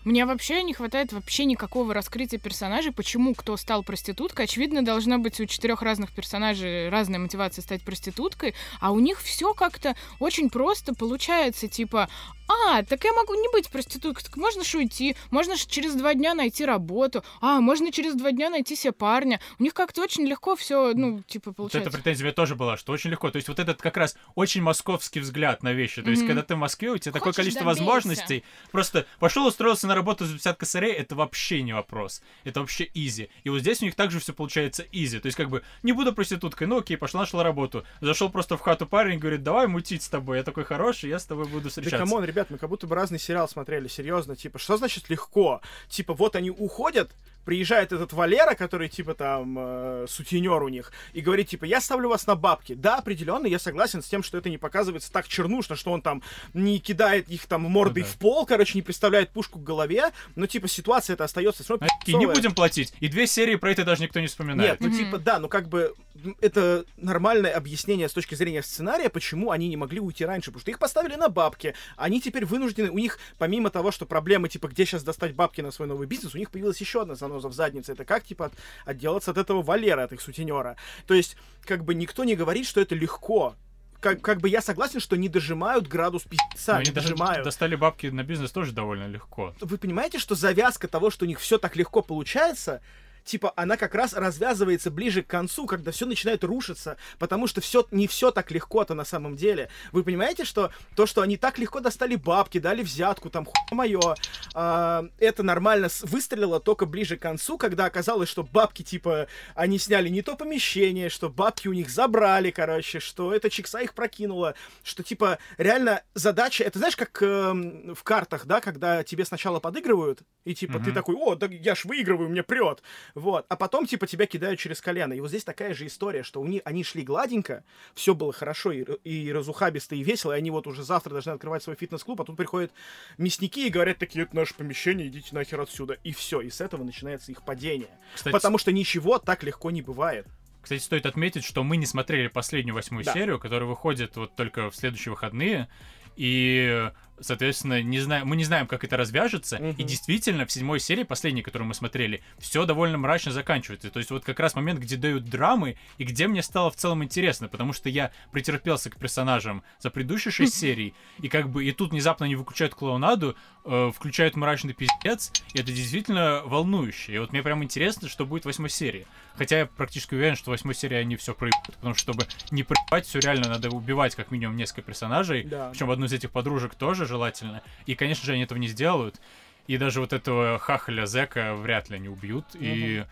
[0.03, 4.45] Мне вообще не хватает вообще никакого раскрытия персонажей, почему кто стал проституткой.
[4.45, 9.53] Очевидно, должна быть у четырех разных персонажей разная мотивация стать проституткой, а у них все
[9.53, 12.07] как-то очень просто получается, типа,
[12.47, 16.13] а, так я могу не быть проституткой, так можно же уйти, можно же через два
[16.13, 19.39] дня найти работу, а, можно через два дня найти себе парня.
[19.59, 21.89] У них как-то очень легко все, ну, типа, Вот получается.
[21.89, 23.29] эта претензия у меня тоже была, что очень легко.
[23.31, 26.01] То есть вот этот как раз очень московский взгляд на вещи.
[26.01, 26.27] То есть Мгм.
[26.29, 27.83] когда ты в Москве, у тебя такое Хочешь, количество добейся.
[27.83, 28.43] возможностей.
[28.71, 32.21] Просто пошел устроился на работу за 50 косарей, это вообще не вопрос.
[32.43, 33.29] Это вообще easy.
[33.43, 35.19] И вот здесь у них также все получается easy.
[35.19, 37.83] То есть как бы не буду проституткой, ну окей, пошла нашла работу.
[38.01, 41.25] Зашел просто в хату парень, говорит, давай мутить с тобой, я такой хороший, я с
[41.25, 41.97] тобой буду Да встречаться.
[41.97, 44.35] come on, ребят, мы как будто бы разный сериал смотрели, серьезно.
[44.35, 45.61] Типа, что значит легко?
[45.89, 47.11] Типа, вот они уходят,
[47.47, 52.09] приезжает этот Валера, который, типа, там, э, сутенер у них, и говорит, типа, я ставлю
[52.09, 52.73] вас на бабки.
[52.73, 56.21] Да, определенно, я согласен с тем, что это не показывается так чернушно, что он там
[56.53, 58.13] не кидает их там мордой Ну да.
[58.13, 61.87] в пол, короче, не представляет пушку к голове, но, типа, ситуация это остается все равно
[61.87, 62.93] А не будем платить.
[62.99, 64.71] И две серии про это даже никто не вспоминает.
[64.71, 64.97] Нет, ну Мгм.
[64.97, 65.93] типа, да, ну как бы
[66.41, 70.71] это нормальное объяснение с точки зрения сценария, почему они не могли уйти раньше, потому что
[70.71, 74.85] их поставили на бабки, они теперь вынуждены, у них, помимо того, что проблемы, типа, где
[74.85, 77.93] сейчас достать бабки на свой новый бизнес, у них появилась еще одна заноза в заднице,
[77.93, 78.53] это как, типа, от-
[78.85, 80.75] отделаться от этого Валера, от их сутенера.
[81.05, 83.55] То есть, как бы никто не говорит, что это легко.
[83.99, 87.43] Как, как бы я согласен, что не дожимают градус пи***ца, Но не они даже дожимают.
[87.43, 89.55] достали бабки на бизнес тоже довольно легко.
[89.59, 92.81] Вы понимаете, что завязка того, что у них все так легко получается,
[93.27, 97.85] типа, она как раз развязывается ближе к концу, когда все начинает рушиться, потому что все
[97.91, 99.69] не все так легко-то на самом деле.
[99.91, 104.15] Вы понимаете, что то, что они так легко достали бабки, дали взятку, там, хуй мое,
[104.53, 110.09] а, это нормально выстрелило только ближе к концу, когда оказалось, что бабки, типа, они сняли
[110.09, 115.03] не то помещение, что бабки у них забрали, короче, что эта чикса их прокинула, что,
[115.03, 117.53] типа, реально задача, это знаешь, как э,
[117.93, 120.85] в картах, да, когда тебе сначала подыгрывают, и, типа, mm-hmm.
[120.85, 122.81] ты такой, о, да я ж выигрываю, мне прет,
[123.17, 126.39] вот, а потом, типа, тебя кидают через колено, и вот здесь такая же история, что
[126.39, 127.63] у них, они шли гладенько,
[127.95, 131.63] все было хорошо и, и разухабисто, и весело, и они вот уже завтра должны открывать
[131.63, 132.71] свой фитнес-клуб, а тут приходят
[133.17, 136.83] мясники и говорят такие, это наше помещение, идите нахер отсюда, и все, и с этого
[136.83, 137.89] начинается их падение.
[138.13, 140.27] Кстати, Потому что ничего так легко не бывает.
[140.61, 143.13] Кстати, стоит отметить, что мы не смотрели последнюю восьмую да.
[143.13, 145.69] серию, которая выходит вот только в следующие выходные.
[146.17, 149.57] И Соответственно, не знаю, мы не знаем, как это развяжется.
[149.57, 149.75] Mm-hmm.
[149.77, 153.89] И действительно, в седьмой серии, последней, которую мы смотрели, все довольно мрачно заканчивается.
[153.89, 157.03] То есть вот как раз момент, где дают драмы, и где мне стало в целом
[157.03, 161.71] интересно, потому что я претерпелся к персонажам за предыдущие шесть серий, и как бы и
[161.71, 167.13] тут внезапно они выключают клоунаду, э, включают мрачный пиздец, и это действительно волнующе.
[167.13, 169.07] И вот мне прям интересно, что будет в восьмой серии.
[169.35, 172.63] Хотя я практически уверен, что в восьмой серии они все проебут, потому что чтобы не
[172.63, 175.69] проебать, все реально надо убивать как минимум несколько персонажей, да.
[175.71, 177.63] причем одну из этих подружек тоже желательно.
[177.85, 179.19] И, конечно же, они этого не сделают.
[179.67, 182.45] И даже вот этого хахаля Зека вряд ли они убьют.
[182.53, 182.59] Mm-hmm.
[182.61, 183.05] И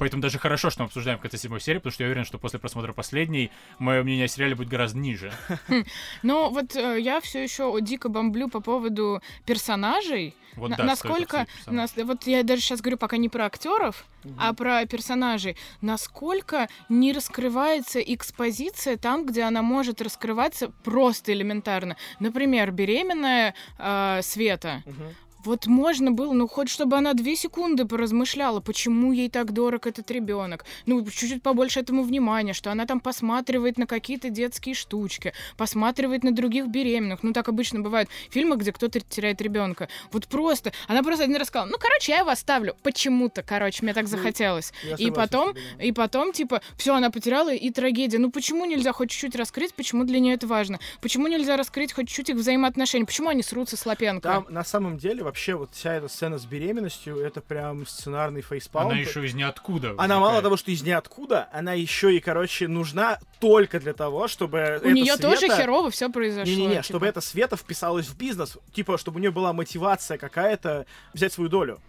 [0.00, 2.38] Поэтому даже хорошо, что мы обсуждаем в конце седьмой серии, потому что я уверен, что
[2.38, 5.30] после просмотра последней мое мнение о сериале будет гораздо ниже.
[5.68, 5.84] Хм.
[6.22, 10.34] Но вот э, я все еще дико бомблю по поводу персонажей.
[10.56, 14.34] Вот да, насколько нас, вот я даже сейчас говорю пока не про актеров, угу.
[14.38, 15.58] а про персонажей.
[15.82, 21.98] Насколько не раскрывается экспозиция там, где она может раскрываться просто элементарно.
[22.20, 24.82] Например, беременная э, Света.
[24.86, 29.86] Угу вот можно было, ну, хоть чтобы она две секунды поразмышляла, почему ей так дорог
[29.86, 30.64] этот ребенок.
[30.86, 36.32] Ну, чуть-чуть побольше этому внимания, что она там посматривает на какие-то детские штучки, посматривает на
[36.32, 37.22] других беременных.
[37.22, 39.88] Ну, так обычно бывает в фильмах, где кто-то теряет ребенка.
[40.12, 40.72] Вот просто.
[40.88, 42.76] Она просто один раз сказала, ну, короче, я его оставлю.
[42.82, 44.72] Почему-то, короче, мне так ну, захотелось.
[44.84, 48.18] Я и потом, и потом, типа, все, она потеряла, и трагедия.
[48.18, 50.78] Ну, почему нельзя хоть чуть-чуть раскрыть, почему для нее это важно?
[51.00, 53.06] Почему нельзя раскрыть хоть чуть-чуть их взаимоотношения?
[53.06, 54.28] Почему они срутся с Лапенко?
[54.28, 58.90] Там, на самом деле, вообще вот вся эта сцена с беременностью, это прям сценарный facepalm.
[58.90, 59.94] Она еще из ниоткуда.
[59.96, 64.80] Она мало того, что из ниоткуда, она еще и, короче, нужна только для того, чтобы...
[64.82, 65.22] У нее Света...
[65.22, 66.52] тоже херово все произошло.
[66.52, 66.82] Не-не-не, типа.
[66.82, 71.48] чтобы эта Света вписалась в бизнес, типа, чтобы у нее была мотивация какая-то взять свою
[71.48, 71.80] долю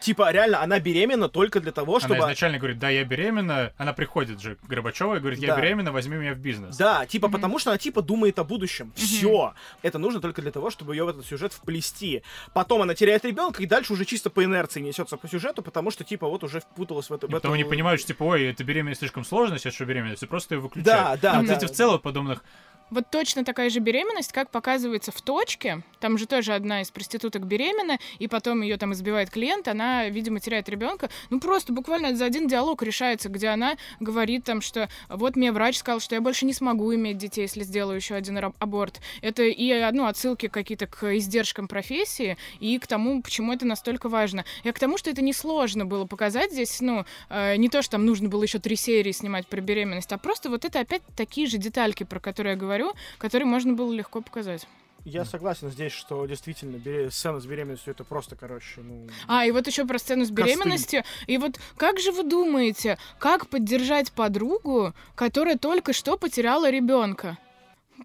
[0.00, 2.16] типа, реально, она беременна только для того, чтобы...
[2.16, 5.60] Она изначально говорит, да, я беременна, она приходит же к Горбачевой и говорит, я да.
[5.60, 6.76] беременна, возьми меня в бизнес.
[6.76, 7.32] Да, типа, mm-hmm.
[7.32, 8.92] потому что она, типа, думает о будущем.
[8.94, 9.04] Mm-hmm.
[9.04, 9.54] Все.
[9.82, 12.22] Это нужно только для того, чтобы ее в этот сюжет вплести.
[12.52, 16.04] Потом она теряет ребенка, и дальше уже чисто по инерции несется по сюжету, потому что,
[16.04, 17.26] типа, вот уже впуталась в это.
[17.26, 17.58] И в потом эту...
[17.58, 20.60] не понимают, что, типа, ой, это беременность слишком сложно, сейчас что беременность, и просто ее
[20.60, 21.20] выключают.
[21.20, 21.38] Да, да.
[21.38, 21.66] Ну, кстати, да.
[21.68, 22.44] в целом подобных
[22.90, 25.82] вот точно такая же беременность, как показывается в точке.
[26.00, 30.40] Там же тоже одна из проституток беременна, и потом ее там избивает клиент, она, видимо,
[30.40, 31.10] теряет ребенка.
[31.30, 35.78] Ну просто буквально за один диалог решается, где она говорит там, что вот мне врач
[35.78, 39.00] сказал, что я больше не смогу иметь детей, если сделаю еще один аборт.
[39.22, 44.44] Это и ну, отсылки какие-то к издержкам профессии и к тому, почему это настолько важно.
[44.62, 48.06] Я к тому, что это несложно было показать здесь, ну, э, не то, что там
[48.06, 51.58] нужно было еще три серии снимать про беременность, а просто вот это опять такие же
[51.58, 54.66] детальки, про которые я говорю, говорю, который можно было легко показать.
[55.04, 57.10] Я согласен здесь, что действительно бере...
[57.10, 59.06] сцена с беременностью это просто, короче, ну...
[59.28, 61.02] А, и вот еще про сцену с беременностью.
[61.02, 61.34] Костыль.
[61.34, 67.36] И вот как же вы думаете, как поддержать подругу, которая только что потеряла ребенка?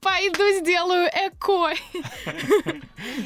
[0.01, 1.73] Пойду сделаю эко.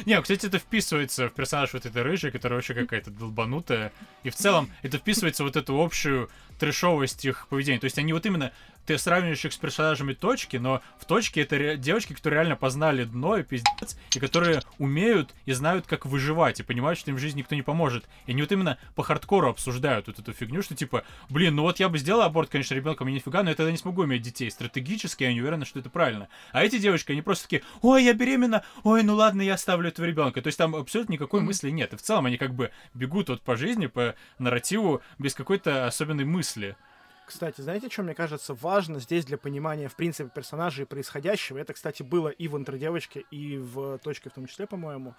[0.06, 3.92] Не, кстати, это вписывается в персонаж вот этой рыжей, которая вообще какая-то долбанутая.
[4.22, 7.80] И в целом это вписывается в вот эту общую трешовость их поведения.
[7.80, 8.52] То есть они вот именно
[8.86, 13.04] ты сравниваешь их с персонажами точки, но в точке это ре- девочки, которые реально познали
[13.04, 17.20] дно и пиздец, и которые умеют и знают, как выживать, и понимают, что им в
[17.20, 18.04] жизни никто не поможет.
[18.26, 21.80] И они вот именно по хардкору обсуждают вот эту фигню, что типа, блин, ну вот
[21.80, 24.50] я бы сделал аборт, конечно, ребенком, и нифига, но я тогда не смогу иметь детей.
[24.50, 26.28] Стратегически я не уверен, что это правильно.
[26.52, 30.04] А эти девочки, они просто такие, ой, я беременна, ой, ну ладно, я оставлю этого
[30.04, 30.42] ребенка.
[30.42, 31.44] То есть там абсолютно никакой mm-hmm.
[31.44, 31.92] мысли нет.
[31.92, 36.24] И в целом они как бы бегут вот по жизни, по нарративу, без какой-то особенной
[36.24, 36.76] мысли.
[37.26, 41.58] Кстати, знаете, что мне кажется важно здесь для понимания, в принципе, персонажей и происходящего?
[41.58, 45.14] Это, кстати, было и в «Интердевочке», и в «Точке» в том числе, по-моему.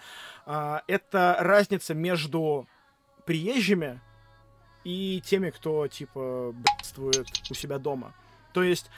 [0.46, 2.68] А, это разница между
[3.26, 4.02] приезжими
[4.84, 8.14] и теми, кто, типа, бедствует у себя дома.
[8.54, 8.90] То есть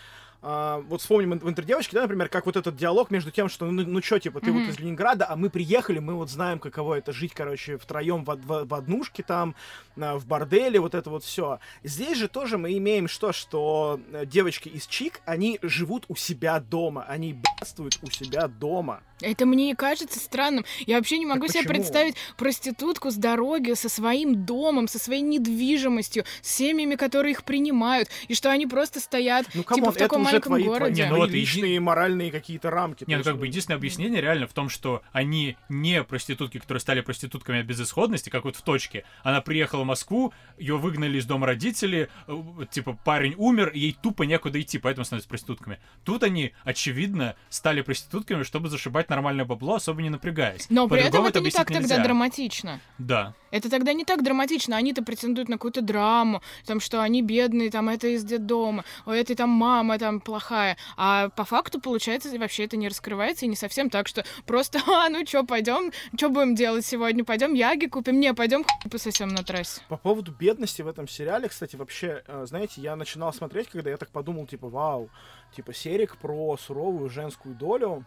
[0.41, 3.83] а, вот вспомним в интердевочке, да, например, как вот этот диалог между тем, что ну,
[3.85, 4.65] ну что, типа, ты mm-hmm.
[4.65, 8.35] вот из Ленинграда, а мы приехали, мы вот знаем, каково это жить, короче, втроем в,
[8.35, 9.55] в, в однушке там,
[9.95, 11.59] в борделе, вот это вот все.
[11.83, 16.59] Здесь же тоже мы имеем что, что э, девочки из Чик, они живут у себя
[16.59, 19.01] дома, они б***ствуют у себя дома.
[19.21, 20.65] Это мне кажется странным.
[20.85, 21.75] Я вообще не могу так себе почему?
[21.75, 28.09] представить проститутку с дороги, со своим домом, со своей недвижимостью, с семьями, которые их принимают,
[28.27, 31.03] и что они просто стоят, ну, типа, в таком маленьком твои, городе.
[31.03, 31.79] Не, ну вот личные еди...
[31.79, 33.05] моральные какие-то рамки.
[33.07, 37.01] Не, ну как бы единственное объяснение реально в том, что они не проститутки, которые стали
[37.01, 39.03] проститутками от безысходности, как вот в точке.
[39.23, 44.23] Она приехала в Москву, ее выгнали из дома родители, э, типа парень умер, ей тупо
[44.23, 45.79] некуда идти, поэтому становятся проститутками.
[46.03, 50.67] Тут они, очевидно, стали проститутками, чтобы зашибать нормальное бабло, особо не напрягаясь.
[50.69, 51.87] Но при этом это, не так нельзя.
[51.87, 52.79] тогда драматично.
[52.97, 53.33] Да.
[53.51, 54.75] Это тогда не так драматично.
[54.75, 59.35] Они-то претендуют на какую-то драму, там, что они бедные, там, это из детдома, у этой
[59.35, 60.77] там мама там плохая.
[60.97, 65.09] А по факту, получается, вообще это не раскрывается и не совсем так, что просто, а,
[65.09, 67.23] ну чё, пойдем, что будем делать сегодня?
[67.23, 68.19] Пойдем яги купим?
[68.19, 69.81] Не, пойдем пососем на трассе.
[69.87, 73.97] По поводу бедности в этом сериале, кстати, вообще, э, знаете, я начинал смотреть, когда я
[73.97, 75.09] так подумал, типа, вау,
[75.55, 78.05] типа, серик про суровую женскую долю,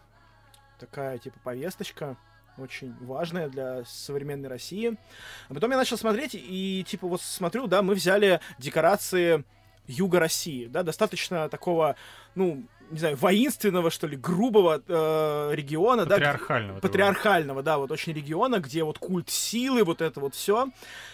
[0.81, 2.17] такая, типа, повесточка,
[2.57, 4.97] очень важная для современной России.
[5.47, 9.45] А потом я начал смотреть, и, типа, вот смотрю, да, мы взяли декорации
[9.87, 11.95] юга России, да, достаточно такого,
[12.35, 18.13] ну, не знаю, воинственного, что ли, грубого э, региона, патриархального, да, патриархального, да, вот очень
[18.13, 20.67] региона, где вот культ силы, вот это вот все.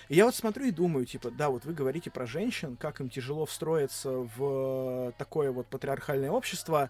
[0.09, 3.09] И я вот смотрю и думаю, типа, да, вот вы говорите про женщин, как им
[3.09, 6.89] тяжело встроиться в такое вот патриархальное общество,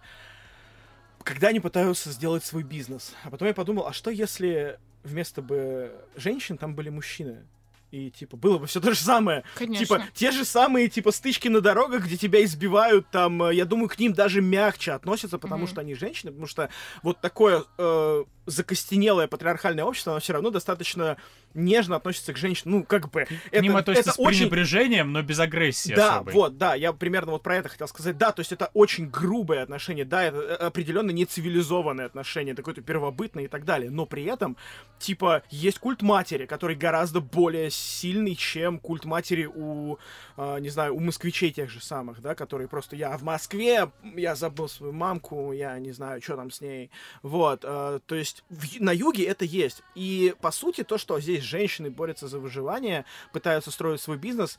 [1.24, 3.14] когда они пытаются сделать свой бизнес.
[3.24, 7.46] А потом я подумал, а что если вместо бы женщин там были мужчины?
[7.90, 9.44] И, типа, было бы все то же самое.
[9.54, 9.86] Конечно.
[9.86, 13.88] Типа, те же самые, типа, стычки на дорогах, где тебя избивают, там, э, я думаю,
[13.88, 15.70] к ним даже мягче относятся, потому mm-hmm.
[15.70, 16.68] что они женщины, потому что
[17.02, 21.16] вот такое э, закостенелое патриархальное общество, оно все равно достаточно
[21.54, 22.78] нежно относится к женщинам.
[22.78, 23.24] Ну, как бы.
[23.24, 24.40] К это, ним относится это с очень...
[24.40, 26.34] пренебрежением, но без агрессии Да, особой.
[26.34, 28.16] вот, да, я примерно вот про это хотел сказать.
[28.16, 33.44] Да, то есть это очень грубое отношение, да, это э, определенно нецивилизованное отношение, такое-то первобытное
[33.44, 33.90] и так далее.
[33.90, 34.56] Но при этом,
[34.98, 39.98] типа, есть культ матери, который гораздо более сильный, чем культ матери у,
[40.36, 44.34] э, не знаю, у москвичей тех же самых, да, которые просто я в Москве, я
[44.34, 46.90] забыл свою мамку, я не знаю, что там с ней.
[47.22, 49.82] Вот, э, то есть в, на юге это есть.
[49.94, 54.58] И, по сути, то, что здесь женщины борются за выживание, пытаются строить свой бизнес,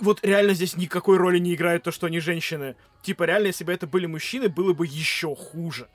[0.00, 2.74] вот реально здесь никакой роли не играет то, что они женщины.
[3.02, 5.88] Типа, реально, если бы это были мужчины, было бы еще хуже.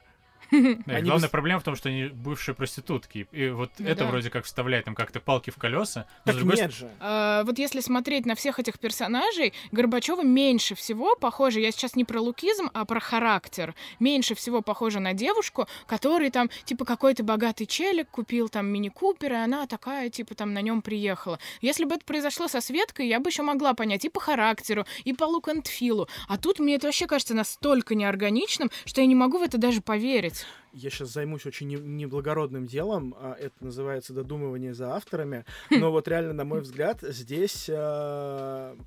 [0.86, 3.28] Да, главная проблема в том, что они бывшие проститутки.
[3.32, 4.10] И вот ну, это да.
[4.10, 6.08] вроде как вставляет там как-то палки в колеса.
[6.24, 6.56] Так другой...
[6.56, 6.90] нет же.
[7.00, 12.06] А, вот если смотреть на всех этих персонажей, Горбачева меньше всего похоже, я сейчас не
[12.06, 17.66] про лукизм, а про характер, меньше всего похожа на девушку, который там, типа, какой-то богатый
[17.66, 21.40] челик купил там мини-купер, и она такая, типа, там на нем приехала.
[21.62, 25.14] Если бы это произошло со Светкой, я бы еще могла понять и по характеру, и
[25.14, 26.08] по лук филу.
[26.28, 29.82] А тут мне это вообще кажется настолько неорганичным, что я не могу в это даже
[29.82, 30.37] поверить.
[30.78, 35.44] Я сейчас займусь очень неблагородным делом, а это называется додумывание за авторами.
[35.72, 38.78] Но вот реально, на мой взгляд, здесь а,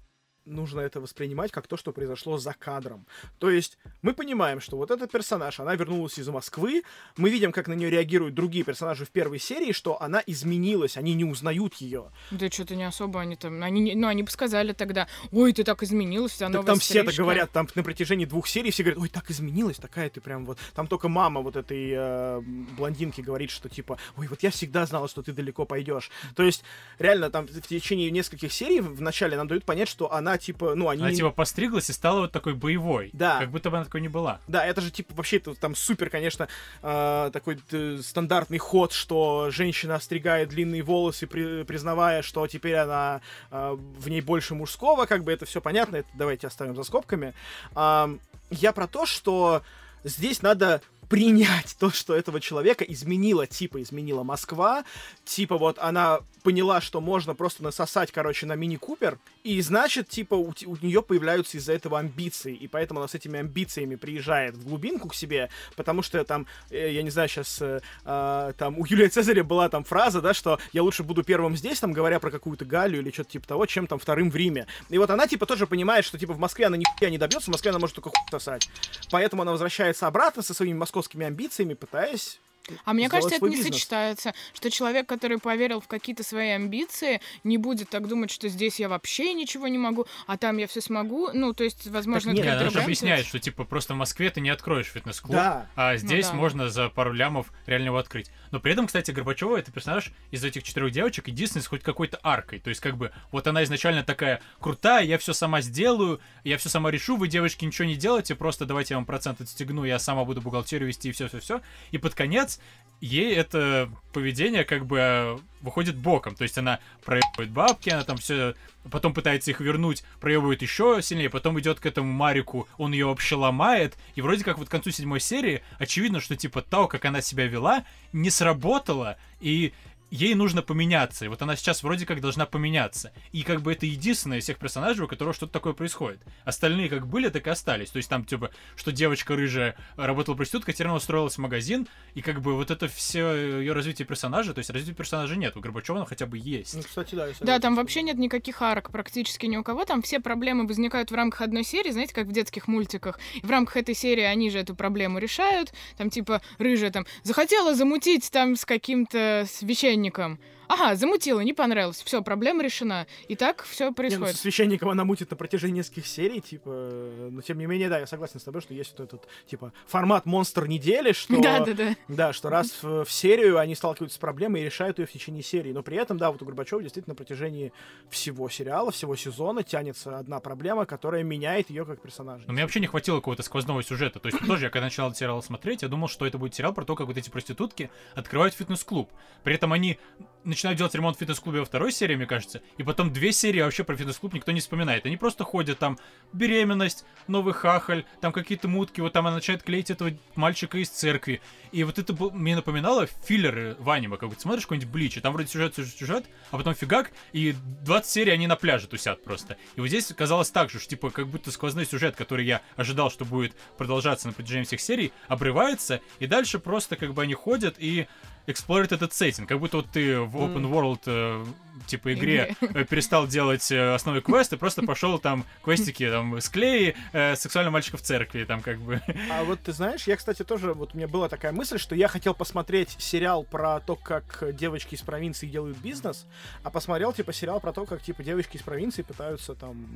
[0.44, 3.06] нужно это воспринимать как то, что произошло за кадром.
[3.38, 6.82] То есть мы понимаем, что вот этот персонаж, она вернулась из Москвы,
[7.16, 11.14] мы видим, как на нее реагируют другие персонажи в первой серии, что она изменилась, они
[11.14, 12.10] не узнают ее.
[12.30, 15.82] Да что-то не особо они там, они, ну они бы сказали тогда, ой, ты так
[15.82, 19.08] изменилась, вся так там все так говорят, там на протяжении двух серий все говорят, ой,
[19.08, 23.68] так изменилась, такая ты прям вот, там только мама вот этой э, блондинки говорит, что
[23.68, 26.10] типа, ой, вот я всегда знала, что ты далеко пойдешь.
[26.34, 26.64] То есть
[26.98, 30.88] реально там в течение нескольких серий в начале нам дают понять, что она типа, ну,
[30.88, 31.02] они...
[31.02, 33.10] Она, типа, постриглась и стала вот такой боевой.
[33.12, 33.38] Да.
[33.38, 34.40] Как будто бы она такой не была.
[34.48, 36.48] Да, это же, типа, вообще там супер, конечно,
[36.82, 43.20] э, такой э, стандартный ход, что женщина остригает длинные волосы, при, признавая, что теперь она
[43.50, 47.34] э, в ней больше мужского, как бы это все понятно, это давайте оставим за скобками.
[47.74, 48.08] Э,
[48.50, 49.62] я про то, что
[50.04, 50.80] здесь надо
[51.10, 54.84] принять то, что этого человека изменила, типа, изменила Москва,
[55.24, 60.54] типа, вот она поняла, что можно просто насосать, короче, на мини-купер, и значит, типа, у,
[60.66, 65.08] у нее появляются из-за этого амбиции, и поэтому она с этими амбициями приезжает в глубинку
[65.08, 69.08] к себе, потому что там, э, я не знаю, сейчас э, э, там у Юлия
[69.08, 72.64] Цезаря была там фраза, да, что я лучше буду первым здесь, там, говоря про какую-то
[72.64, 74.68] Галию или что-то типа того, чем там вторым в Риме.
[74.88, 77.52] И вот она, типа, тоже понимает, что, типа, в Москве она нихуя не добьется, в
[77.52, 78.70] Москве она может только хуй сосать.
[79.10, 82.40] Поэтому она возвращается обратно со своими московскими амбициями, пытаясь
[82.84, 83.74] А мне кажется, это не бизнес.
[83.74, 88.78] сочетается, что человек, который поверил в какие-то свои амбиции, не будет так думать, что здесь
[88.80, 91.30] я вообще ничего не могу, а там я все смогу.
[91.32, 94.40] Ну, то есть, возможно, Так нет, это же объясняет, что типа просто в Москве ты
[94.40, 95.66] не откроешь фитнес-клуб, Да.
[95.76, 96.34] а здесь да.
[96.34, 98.30] можно за пару лямов реально его открыть.
[98.50, 102.18] Но при этом, кстати, Горбачева это персонаж из этих четырех девочек единственный с хоть какой-то
[102.22, 102.60] аркой.
[102.60, 106.68] То есть, как бы, вот она изначально такая крутая, я все сама сделаю, я все
[106.68, 110.24] сама решу, вы, девочки, ничего не делайте, просто давайте я вам процент отстегну, я сама
[110.24, 111.60] буду бухгалтерию вести и все-все-все.
[111.90, 112.59] И под конец
[113.00, 116.34] ей это поведение как бы э, выходит боком.
[116.34, 118.54] То есть она проебывает бабки, она там все
[118.90, 123.34] потом пытается их вернуть, проебывает еще сильнее, потом идет к этому Марику, он ее вообще
[123.34, 127.20] ломает, и вроде как вот к концу седьмой серии очевидно, что типа то, как она
[127.20, 129.72] себя вела, не сработало, и
[130.10, 131.24] ей нужно поменяться.
[131.24, 133.12] И вот она сейчас вроде как должна поменяться.
[133.32, 136.20] И как бы это единственное из всех персонажей, у которого что-то такое происходит.
[136.44, 137.90] Остальные как были, так и остались.
[137.90, 142.22] То есть там, типа, что девочка рыжая работала проституткой, теперь она устроилась в магазин, и
[142.22, 145.56] как бы вот это все ее развитие персонажа, то есть развития персонажа нет.
[145.56, 146.74] У Горбачева хотя бы есть.
[146.74, 147.28] Ну, кстати, да.
[147.40, 149.84] Да, там вообще нет никаких арок практически ни у кого.
[149.84, 153.18] Там все проблемы возникают в рамках одной серии, знаете, как в детских мультиках.
[153.34, 155.72] И в рамках этой серии они же эту проблему решают.
[155.96, 160.38] Там типа рыжая там захотела замутить там с каким-то священником священником,
[160.70, 162.00] Ага, замутила, не понравилось.
[162.00, 163.08] Все, проблема решена.
[163.26, 164.36] И так все Не, ну, происходит.
[164.36, 168.06] священником она мутит на протяжении нескольких серий, типа, э, но тем не менее, да, я
[168.06, 171.42] согласен с тобой, что есть вот этот, типа, формат монстр недели, что...
[171.42, 171.96] Да, да, да.
[172.06, 175.42] Да, что раз в, в серию они сталкиваются с проблемой и решают ее в течение
[175.42, 175.72] серии.
[175.72, 177.72] Но при этом, да, вот у Горбачева действительно на протяжении
[178.08, 182.44] всего сериала, всего сезона тянется одна проблема, которая меняет ее как персонажа.
[182.46, 184.20] Но мне вообще не хватило какого-то сквозного сюжета.
[184.20, 186.84] То есть тоже я когда начал сериал смотреть, я думал, что это будет сериал про
[186.84, 189.10] то, как вот эти проститутки открывают фитнес-клуб.
[189.42, 189.98] При этом они
[190.44, 193.84] начинают делать ремонт в фитнес-клубе во второй серии, мне кажется, и потом две серии вообще
[193.84, 195.06] про фитнес-клуб никто не вспоминает.
[195.06, 195.98] Они просто ходят там
[196.32, 201.40] беременность, новый хахаль, там какие-то мутки, вот там она начинает клеить этого мальчика из церкви.
[201.72, 205.32] И вот это мне напоминало филлеры в аниме, как вот смотришь какой-нибудь Блич, и там
[205.32, 209.56] вроде сюжет, сюжет, сюжет, а потом фигак, и 20 серий они на пляже тусят просто.
[209.76, 213.10] И вот здесь казалось так же, что типа как будто сквозной сюжет, который я ожидал,
[213.10, 217.76] что будет продолжаться на протяжении всех серий, обрывается, и дальше просто как бы они ходят
[217.78, 218.06] и
[218.50, 221.44] эксплорят этот сеттинг, как будто вот ты в open world э,
[221.86, 226.94] типа игре э, перестал делать э, основной квест и просто пошел там квестики там склеи
[227.12, 229.00] э, сексуального мальчика в церкви там как бы.
[229.30, 232.08] А вот ты знаешь, я, кстати, тоже, вот у меня была такая мысль, что я
[232.08, 236.26] хотел посмотреть сериал про то, как девочки из провинции делают бизнес,
[236.62, 239.86] а посмотрел, типа, сериал про то, как, типа, девочки из провинции пытаются там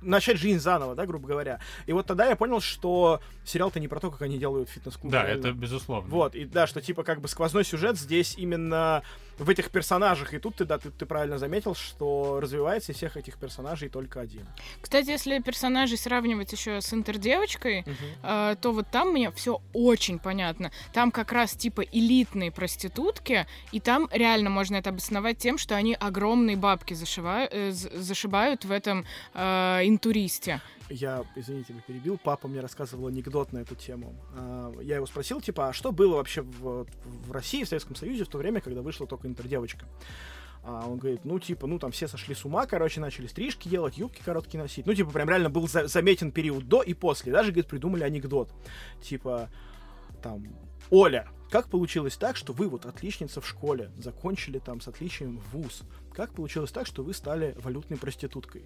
[0.00, 1.60] начать жизнь заново, да, грубо говоря.
[1.86, 5.12] И вот тогда я понял, что сериал-то не про то, как они делают фитнес-клуб.
[5.12, 5.40] да реально.
[5.40, 9.02] это безусловно Вот, и да, что типа как бы сквозной сюжет здесь именно
[9.38, 10.34] в этих персонажах.
[10.34, 14.20] И тут ты, да, ты, ты правильно заметил, что развивается из всех этих персонажей только
[14.20, 14.46] один.
[14.80, 17.84] Кстати, если персонажей сравнивать еще с интердевочкой,
[18.22, 20.70] э, то вот там мне все очень понятно.
[20.92, 25.94] Там как раз типа элитные проститутки, и там реально можно это обосновать тем, что они
[25.94, 30.60] огромные бабки зашивают, э, зашибают в этом э, интуристе.
[30.88, 34.14] Я, извините, вы перебил, папа мне рассказывал анекдот на эту тему.
[34.34, 38.24] А, Я его спросил, типа, а что было вообще в, в России, в Советском Союзе
[38.24, 39.86] в то время, когда вышла только интердевочка?
[40.62, 43.98] А он говорит, ну, типа, ну, там все сошли с ума, короче, начали стрижки делать,
[43.98, 44.84] юбки короткие носить.
[44.86, 47.32] Ну, типа, прям реально был за- заметен период до и после.
[47.32, 48.52] Даже, говорит, придумали анекдот.
[49.00, 49.48] Типа,
[50.22, 50.44] там,
[50.90, 55.82] Оля, как получилось так, что вы вот отличница в школе, закончили там с отличием вуз?
[56.12, 58.64] Как получилось так, что вы стали валютной проституткой?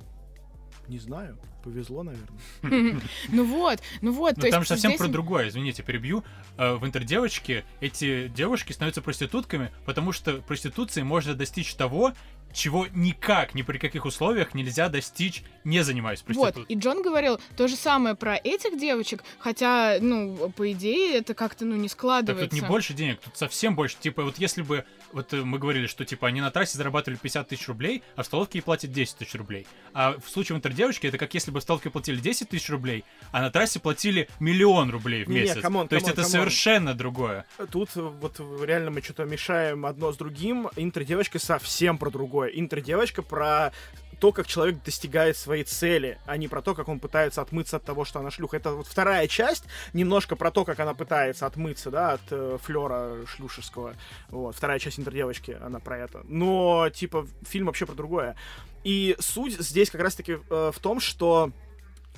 [0.90, 3.00] Не знаю, повезло, наверное.
[3.28, 4.36] Ну вот, ну вот.
[4.36, 6.24] Но то там же совсем про другое, извините, перебью.
[6.58, 12.12] Э, В интердевочке эти девушки становятся проститутками, потому что проституцией можно достичь того,
[12.52, 16.66] чего никак, ни при каких условиях нельзя достичь, не занимаясь Вот, проституцией.
[16.68, 21.64] и Джон говорил то же самое про этих девочек, хотя, ну, по идее, это как-то,
[21.64, 22.50] ну, не Так складывается.
[22.50, 23.96] тут не больше денег, тут совсем больше.
[24.00, 27.48] Типа, вот если бы, вот э, мы говорили, что типа они на трассе зарабатывали 50
[27.48, 29.66] тысяч рублей, а в столовке ей платят 10 тысяч рублей.
[29.92, 33.40] А в случае интердевочки это как если бы в столовке платили 10 тысяч рублей, а
[33.42, 35.60] на трассе платили миллион рублей в месяц.
[35.60, 36.30] come on, То есть come on, это come on.
[36.30, 37.44] совершенно другое.
[37.70, 40.68] Тут э, вот реально мы что-то мешаем одно с другим.
[40.76, 42.48] Интердевочка совсем про другое.
[42.50, 43.72] Интердевочка про
[44.20, 47.84] то, как человек достигает своей цели, а не про то, как он пытается отмыться от
[47.84, 48.58] того, что она шлюха.
[48.58, 49.64] Это вот вторая часть,
[49.94, 53.94] немножко про то, как она пытается отмыться, да, от э, флера шлюшевского.
[54.28, 56.20] Вот, вторая часть интердевочки, она про это.
[56.24, 58.36] Но, типа, фильм вообще про другое.
[58.84, 61.50] И суть здесь как раз-таки э, в том, что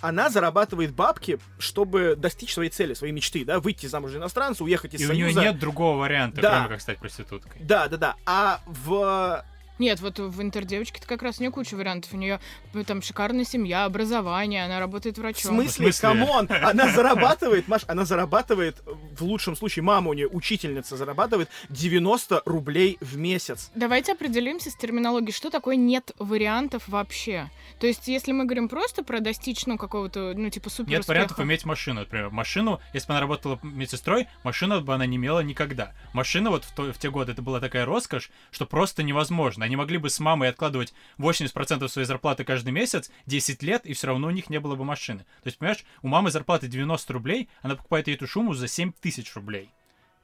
[0.01, 4.95] она зарабатывает бабки, чтобы достичь своей цели, своей мечты, да, выйти замуж за иностранца, уехать
[4.95, 5.41] из И у Союза.
[5.41, 6.51] нее нет другого варианта, Да.
[6.57, 7.63] кроме как стать проституткой.
[7.63, 8.17] Да, да, да.
[8.27, 9.45] А в
[9.83, 12.13] Нет, вот в интердевочке-то как раз у нее куча вариантов.
[12.13, 12.39] У нее
[12.87, 15.51] там шикарная семья, образование, она работает В врачом.
[15.57, 15.87] смысле?
[15.87, 16.01] смысле?
[16.09, 16.49] Come on!
[16.63, 18.81] Она зарабатывает, Маш, она зарабатывает,
[19.19, 23.73] в лучшем случае, мама у нее, учительница, зарабатывает 90 рублей в месяц.
[23.75, 27.51] Давайте определимся с терминологией, что такое нет вариантов вообще.
[27.81, 31.41] То есть, если мы говорим просто про достичь, ну, какого-то, ну, типа, супер Нет вариантов
[31.41, 32.31] иметь машину, например.
[32.31, 35.93] Машину, если бы она работала медсестрой, машину бы она не имела никогда.
[36.13, 39.65] Машина вот в, то- в те годы, это была такая роскошь, что просто невозможно.
[39.65, 44.09] Они могли бы с мамой откладывать 80% своей зарплаты каждый месяц, 10 лет, и все
[44.09, 45.21] равно у них не было бы машины.
[45.43, 49.35] То есть, понимаешь, у мамы зарплата 90 рублей, она покупает эту шуму за 7 тысяч
[49.35, 49.71] рублей.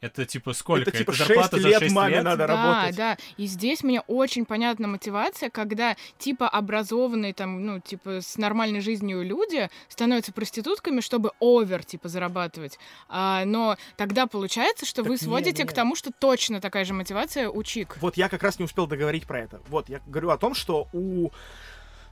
[0.00, 0.90] Это типа сколько?
[0.90, 2.24] Это типа зарплата 6 за лет 6 маме лет?
[2.24, 2.96] надо да, работать.
[2.96, 3.16] да.
[3.36, 9.22] И здесь мне очень понятна мотивация, когда типа образованные там, ну, типа с нормальной жизнью
[9.22, 12.78] люди становятся проститутками, чтобы овер, типа, зарабатывать.
[13.08, 15.68] А, но тогда получается, что Так вы не, сводите не.
[15.68, 17.96] к тому, что точно такая же мотивация у чик.
[18.00, 19.60] Вот я как раз не успел договорить про это.
[19.68, 21.30] Вот, я говорю о том, что у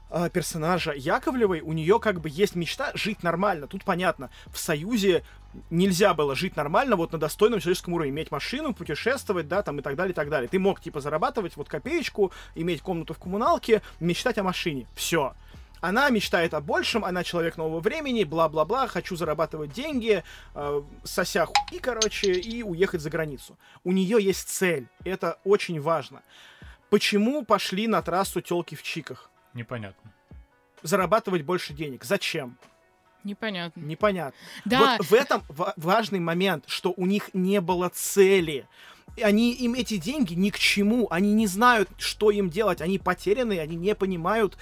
[0.09, 3.67] а, персонажа Яковлевой, у нее как бы есть мечта жить нормально.
[3.67, 5.23] Тут понятно, в Союзе
[5.69, 9.81] нельзя было жить нормально, вот на достойном человеческом уровне, иметь машину, путешествовать, да, там и
[9.81, 10.47] так далее, и так далее.
[10.47, 14.87] Ты мог, типа, зарабатывать вот копеечку, иметь комнату в коммуналке, мечтать о машине.
[14.95, 15.33] Все.
[15.79, 20.23] Она мечтает о большем, она человек нового времени, бла-бла-бла, хочу зарабатывать деньги,
[20.55, 23.57] э, сося хуй, короче, и уехать за границу.
[23.83, 26.23] У нее есть цель, это очень важно.
[26.89, 29.29] Почему пошли на трассу телки в чиках?
[29.57, 30.13] Непонятно.
[30.83, 32.03] Зарабатывать больше денег.
[32.03, 32.57] Зачем?
[33.23, 33.81] Непонятно.
[33.81, 34.37] Непонятно.
[34.65, 38.67] Да, Вот в этом ва- важный момент, что у них не было цели.
[39.21, 41.07] Они, им эти деньги ни к чему.
[41.09, 42.81] Они не знают, что им делать.
[42.81, 44.57] Они потеряны, они не понимают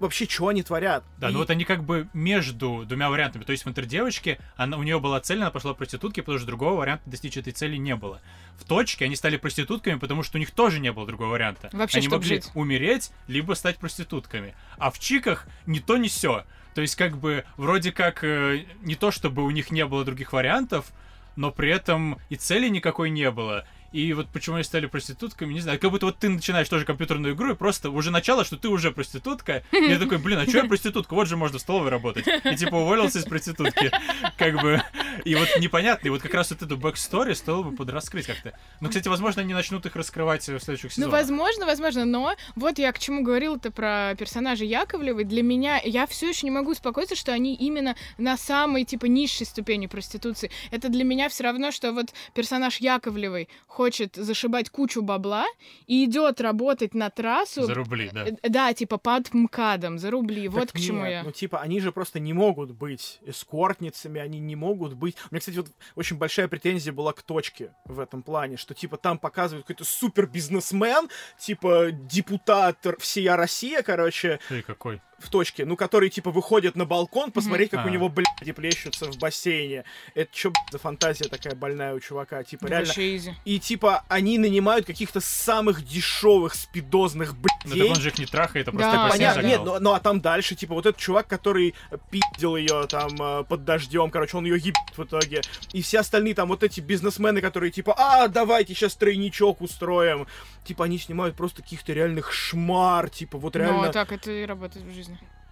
[0.00, 1.04] вообще, что они творят.
[1.18, 3.44] Да, И- ну вот они как бы между двумя вариантами.
[3.44, 6.78] То есть в интердевочке она, у нее была цель, она пошла проститутки, потому что другого
[6.80, 8.20] варианта достичь этой цели не было.
[8.58, 11.70] В точке они стали проститутками, потому что у них тоже не было другого варианта.
[11.72, 12.50] Вообще, они могли жить.
[12.54, 14.54] умереть, либо стать проститутками.
[14.78, 16.44] А в чиках ни то, ни сё.
[16.74, 20.32] То есть как бы вроде как э, не то, чтобы у них не было других
[20.32, 20.92] вариантов,
[21.36, 23.66] но при этом и цели никакой не было.
[23.92, 25.78] И вот почему они стали проститутками, не знаю.
[25.80, 28.92] Как будто вот ты начинаешь тоже компьютерную игру, и просто уже начало, что ты уже
[28.92, 29.64] проститутка.
[29.72, 31.14] И я такой, блин, а что я проститутка?
[31.14, 32.26] Вот же можно в столовой работать.
[32.44, 33.90] И типа уволился из проститутки.
[34.38, 34.82] Как бы.
[35.24, 36.06] И вот непонятно.
[36.06, 38.52] И вот как раз вот эту backstory стоило бы подраскрыть как-то.
[38.80, 41.12] Но, кстати, возможно, они начнут их раскрывать в следующих Ну, сезонах.
[41.12, 45.24] возможно, возможно, но вот я к чему говорила-то про персонажа Яковлевой.
[45.24, 49.46] Для меня, я все еще не могу успокоиться, что они именно на самой, типа, низшей
[49.46, 50.50] ступени проституции.
[50.70, 53.48] Это для меня все равно, что вот персонаж Яковлевой
[53.80, 55.46] хочет зашибать кучу бабла
[55.86, 57.62] и идет работать на трассу.
[57.62, 58.26] За рубли, да.
[58.26, 60.48] Э, Да, типа под МКАДом, за рубли.
[60.48, 61.22] вот Так к чему нет, я.
[61.22, 65.16] Ну, типа, они же просто не могут быть эскортницами, они не могут быть...
[65.30, 68.98] У меня, кстати, вот очень большая претензия была к точке в этом плане, что, типа,
[68.98, 71.08] там показывают какой-то супер бизнесмен,
[71.38, 75.00] типа, депутат всея Россия, короче, Ты какой?
[75.20, 77.90] В точке, ну, который, типа, выходит на балкон, посмотреть, как у А.
[77.90, 79.84] него, блядь, плещутся в бассейне.
[80.14, 82.42] Это что, за фантазия такая больная у чувака?
[82.42, 82.86] Типа, реально...
[82.86, 83.34] Вообще изи.
[83.44, 87.88] И, типа, они нанимают каких-то самых дешевых спидозных, Ну блядей.
[87.88, 90.00] так он же их не трахает, а Да, просто бассейн Понятно, нет, ну, ну а
[90.00, 91.74] там дальше, типа, вот этот чувак, который
[92.10, 95.42] пиздил ее там э, под дождем, короче, он ее ебет в итоге.
[95.72, 100.26] И все остальные там вот эти бизнесмены, которые типа, а, давайте сейчас тройничок устроим.
[100.64, 103.86] Типа, они снимают просто каких-то реальных шмар, типа, вот реально.
[103.86, 105.09] Ну, так это и работает в жизни.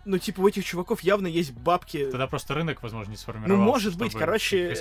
[0.09, 2.07] Ну, типа, у этих чуваков явно есть бабки.
[2.11, 3.63] Тогда просто рынок, возможно, не Ну, сформировался.
[3.63, 4.75] может быть, короче,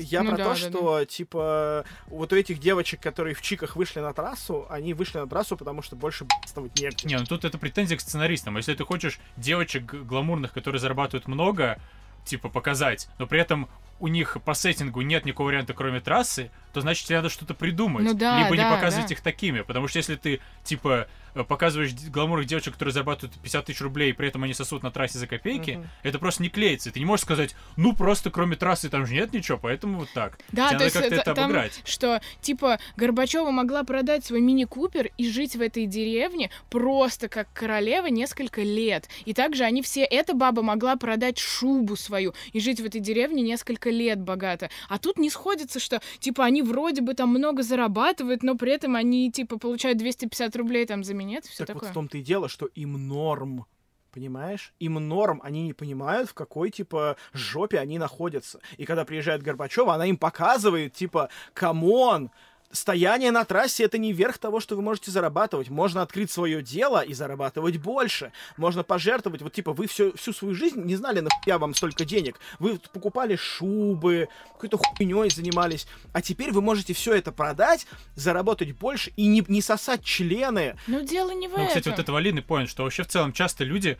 [0.00, 3.76] я Ну про да, то, да, что, типа, вот у этих девочек, которые в чиках
[3.76, 7.06] вышли на трассу, они вышли на трассу, потому что больше б***ствовать негде.
[7.06, 8.56] Не, ну тут это претензия к сценаристам.
[8.56, 11.78] Если ты хочешь девочек гламурных, которые зарабатывают много,
[12.24, 13.68] типа показать, но при этом
[14.00, 18.04] у них по сеттингу нет никакого варианта, кроме трассы, то значит тебе надо что-то придумать.
[18.04, 19.14] Ну да, Либо не да, показывать да.
[19.14, 19.60] их такими.
[19.60, 24.12] Потому что если ты, типа, показываешь д- гламурных девочек, которые зарабатывают 50 тысяч рублей, и
[24.12, 25.88] при этом они сосут на трассе за копейки, Мгм.
[26.02, 26.90] это просто не клеится.
[26.92, 30.38] Ты не можешь сказать, ну просто кроме трассы там же нет ничего, поэтому вот так.
[30.52, 31.80] Да, Тебе то надо есть как-то это- это там, обыграть.
[31.84, 38.06] что типа Горбачева могла продать свой мини-купер и жить в этой деревне просто как королева
[38.06, 39.08] несколько лет.
[39.24, 43.42] И также они все, эта баба могла продать шубу свою и жить в этой деревне
[43.42, 44.70] несколько лет богато.
[44.88, 48.96] А тут не сходится, что типа они вроде бы там много зарабатывают, но при этом
[48.96, 51.88] они типа получают 250 рублей там за минет, все так такое.
[51.88, 53.66] вот в том-то и дело, что им норм.
[54.12, 54.74] Понимаешь?
[54.78, 58.60] Им норм, они не понимают, в какой, типа, жопе они находятся.
[58.76, 62.30] И когда приезжает Горбачева, она им показывает, типа, come on,
[62.72, 65.68] стояние на трассе это не верх того, что вы можете зарабатывать.
[65.68, 68.32] Можно открыть свое дело и зарабатывать больше.
[68.56, 69.42] Можно пожертвовать.
[69.42, 72.40] Вот типа вы всю, всю свою жизнь не знали, нахуя вам столько денег.
[72.58, 75.86] Вы покупали шубы, какой-то хуйней занимались.
[76.12, 80.76] А теперь вы можете все это продать, заработать больше и не, не сосать члены.
[80.86, 81.68] Ну, дело не в Ну, этом.
[81.68, 83.98] кстати, вот это валидный поинт, что вообще в целом часто люди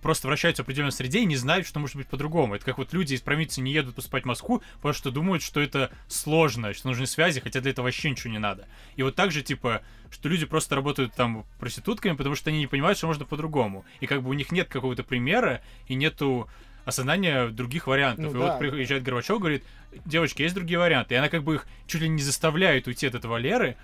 [0.00, 2.54] просто вращаются в определенной среде и не знают, что может быть по-другому.
[2.54, 5.60] Это как вот люди из провинции не едут поступать в Москву, потому что думают, что
[5.60, 8.66] это сложно, что нужны связи, хотя для этого вообще ничего не надо.
[8.96, 12.66] И вот так же, типа, что люди просто работают там проститутками, потому что они не
[12.66, 13.84] понимают, что можно по-другому.
[14.00, 16.48] И как бы у них нет какого-то примера и нету
[16.86, 18.26] осознания других вариантов.
[18.26, 18.38] Ну и да.
[18.38, 19.64] вот приезжает Горбачев, говорит,
[20.04, 21.14] девочки, есть другие варианты.
[21.14, 23.76] И она как бы их чуть ли не заставляет уйти от этого Леры,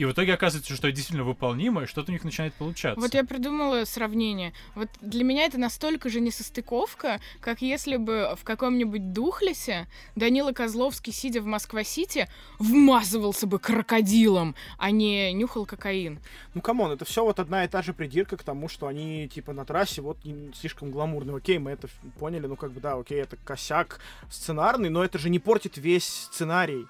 [0.00, 2.98] и в итоге оказывается, что это действительно выполнимо, и что-то у них начинает получаться.
[2.98, 4.54] Вот я придумала сравнение.
[4.74, 11.12] Вот для меня это настолько же несостыковка, как если бы в каком-нибудь Духлесе Данила Козловский,
[11.12, 16.20] сидя в Москва-Сити, вмазывался бы крокодилом, а не нюхал кокаин.
[16.54, 19.28] Ну, come on, это все вот одна и та же придирка к тому, что они,
[19.28, 20.16] типа, на трассе вот
[20.58, 21.36] слишком гламурные.
[21.36, 25.28] Окей, мы это поняли, ну, как бы, да, окей, это косяк сценарный, но это же
[25.28, 26.86] не портит весь сценарий.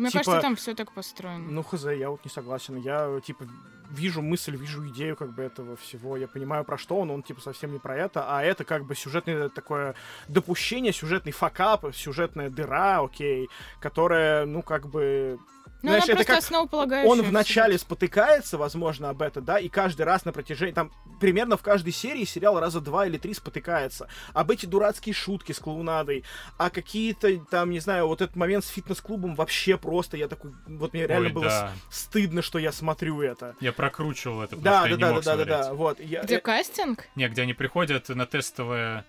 [0.00, 1.50] Мне Типа- кажется, там все так построено.
[1.50, 2.76] Ну, хз, я вот не согласен.
[2.76, 3.44] Я, типа,
[3.90, 6.16] вижу мысль, вижу идею, как бы, этого всего.
[6.16, 8.94] Я понимаю, про что он, он, типа, совсем не про это, а это, как бы,
[8.94, 9.94] сюжетное такое
[10.26, 13.48] допущение, сюжетный факап, сюжетная дыра, окей,
[13.78, 15.38] которая, ну, как бы...
[15.82, 17.10] Ну, знаешь, она это просто как основополагающая.
[17.10, 21.56] он в вначале спотыкается, возможно, об это, да, и каждый раз на протяжении, там, примерно
[21.56, 24.08] в каждой серии сериал раза два или три спотыкается.
[24.34, 26.24] Об эти дурацкие шутки с клоунадой,
[26.58, 30.92] а какие-то, там, не знаю, вот этот момент с фитнес-клубом вообще просто, я такой, вот
[30.92, 31.72] мне реально Ой, было да.
[31.90, 33.54] стыдно, что я смотрю это.
[33.60, 35.66] Я прокручивал это, потому Да, что да, я не да, да, мог да, да, смотреть.
[35.66, 36.00] да, вот.
[36.00, 37.04] Я, Где э, кастинг?
[37.16, 39.04] Не, где они приходят на тестовое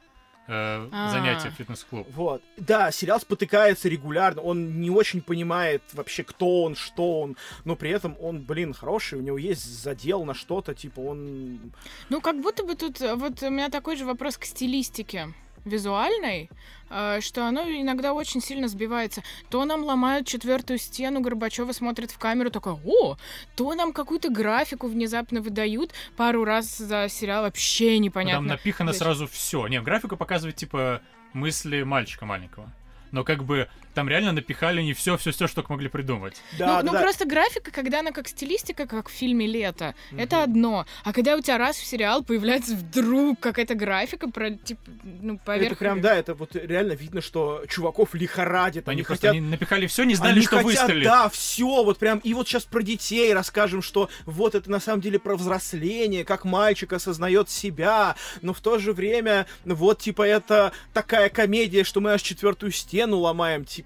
[0.51, 1.11] э, А.
[1.11, 2.07] занятие в фитнес-клуб.
[2.13, 2.41] Вот.
[2.57, 7.91] Да, сериал спотыкается регулярно, он не очень понимает вообще, кто он, что он, но при
[7.91, 11.71] этом он, блин, хороший, у него есть задел на что-то, типа он...
[12.09, 12.99] Ну, как будто бы тут...
[12.99, 15.33] Вот у меня такой же вопрос к стилистике
[15.65, 16.49] визуальной,
[16.89, 19.23] э, что оно иногда очень сильно сбивается.
[19.49, 23.17] То нам ломают четвертую стену, Горбачева смотрит в камеру, такой, о,
[23.55, 28.39] то нам какую-то графику внезапно выдают пару раз за сериал, вообще непонятно.
[28.39, 29.67] Там напихано сразу все.
[29.67, 31.01] Не, графика показывает, типа,
[31.33, 32.71] мысли мальчика маленького.
[33.11, 36.41] Но как бы там реально напихали не все, все, все, что только могли придумать.
[36.57, 37.01] Да, ну, да, ну, да.
[37.01, 40.43] просто графика, когда она как стилистика, как в фильме «Лето», это Мгм.
[40.43, 40.85] одно.
[41.03, 45.71] А когда у тебя раз в сериал появляется вдруг какая-то графика про, типа, ну, поверх...
[45.73, 49.37] Это прям, да, это вот реально видно, что чуваков лихорадит, Они, они, просто хотят...
[49.37, 51.03] они напихали все, не знали, они что хотят, выстрелит.
[51.03, 55.01] да, все, вот прям, и вот сейчас про детей расскажем, что вот это на самом
[55.01, 60.23] деле про взросление, как мальчик осознает себя, но в то же время, ну, вот, типа,
[60.23, 63.80] это такая комедия, что мы аж четвертую стену ломаем, типа,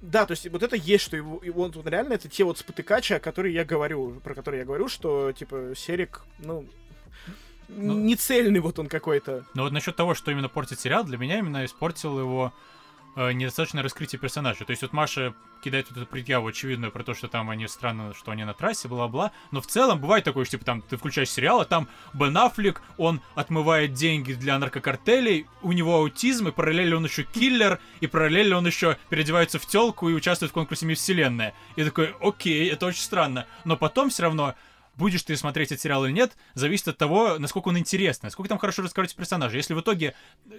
[0.00, 2.58] да, то есть вот это есть, что его, и вот, вот реально это те вот
[2.58, 6.66] спотыкачи, о которых я говорю, про которые я говорю, что, типа, Серик, ну,
[7.68, 7.94] Ну.
[7.94, 9.44] не цельный вот он какой-то.
[9.54, 12.52] Но вот насчет того, что именно портит сериал, для меня именно испортил его
[13.16, 14.64] э, недостаточное раскрытие персонажа.
[14.64, 18.12] То есть вот Маша кидает вот эту предъяву очевидную про то, что там они странно,
[18.14, 19.32] что они на трассе, бла-бла.
[19.50, 22.82] Но в целом бывает такое, что типа там ты включаешь сериал, а там Бен Аффлек,
[22.98, 28.58] он отмывает деньги для наркокартелей, у него аутизм, и параллельно он еще киллер, и параллельно
[28.58, 31.54] он еще переодевается в телку и участвует в конкурсе Мисс Вселенная.
[31.76, 33.46] И такой, окей, это очень странно.
[33.64, 34.54] Но потом все равно
[34.96, 38.58] будешь ты смотреть этот сериал или нет, зависит от того, насколько он интересный, насколько там
[38.58, 39.56] хорошо раскрываются персонажи.
[39.56, 40.14] Если в итоге,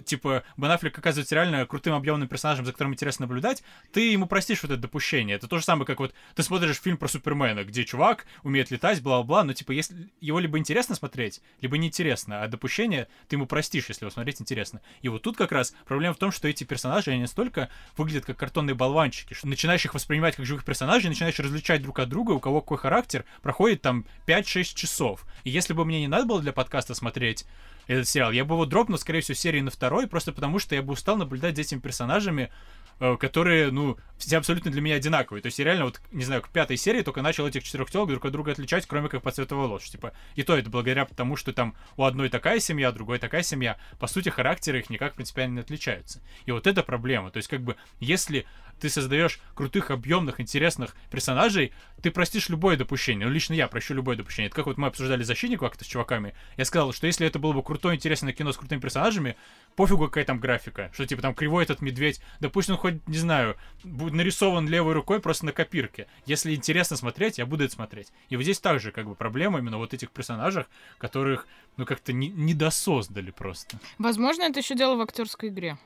[0.05, 4.63] типа, Бен Аффлек оказывается реально крутым объемным персонажем, за которым интересно наблюдать, ты ему простишь
[4.63, 5.35] вот это допущение.
[5.35, 9.01] Это то же самое, как вот ты смотришь фильм про Супермена, где чувак умеет летать,
[9.01, 13.89] бла-бла-бла, но, типа, если его либо интересно смотреть, либо неинтересно, а допущение ты ему простишь,
[13.89, 14.81] если его смотреть интересно.
[15.01, 18.37] И вот тут как раз проблема в том, что эти персонажи, они настолько выглядят как
[18.37, 22.39] картонные болванчики, что начинаешь их воспринимать как живых персонажей, начинаешь различать друг от друга, у
[22.39, 25.25] кого какой характер, проходит там 5-6 часов.
[25.43, 27.45] И если бы мне не надо было для подкаста смотреть
[27.87, 30.81] этот сериал, я бы его дропнул, скорее всего, серии на второй, просто потому что я
[30.81, 32.51] бы устал наблюдать за этими персонажами,
[32.99, 35.41] э, которые, ну, все абсолютно для меня одинаковые.
[35.41, 38.09] То есть я реально вот, не знаю, к пятой серии только начал этих четырех телок
[38.09, 39.83] друг от друга отличать, кроме как по цвету волос.
[39.83, 43.77] Типа, и то это благодаря тому, что там у одной такая семья, другой такая семья.
[43.99, 46.21] По сути, характеры их никак принципиально не отличаются.
[46.45, 47.31] И вот это проблема.
[47.31, 48.45] То есть, как бы, если
[48.79, 53.27] ты создаешь крутых, объемных, интересных персонажей, ты простишь любое допущение.
[53.27, 54.47] Ну, лично я прощу любое допущение.
[54.47, 56.33] Это как вот мы обсуждали защитников как-то с чуваками.
[56.57, 59.37] Я сказал, что если это было бы крутое, интересное кино с крутыми персонажами,
[59.75, 60.91] пофигу, какая там графика.
[60.93, 63.55] Что, типа, там кривой этот медведь, он хоть, не знаю,
[64.05, 66.07] будет нарисован левой рукой просто на копирке.
[66.25, 68.11] Если интересно смотреть, я буду это смотреть.
[68.29, 71.47] И вот здесь также, как бы, проблема именно вот этих персонажах, которых,
[71.77, 73.79] ну, как-то не, недосоздали просто.
[73.97, 75.77] Возможно, это еще дело в актерской игре.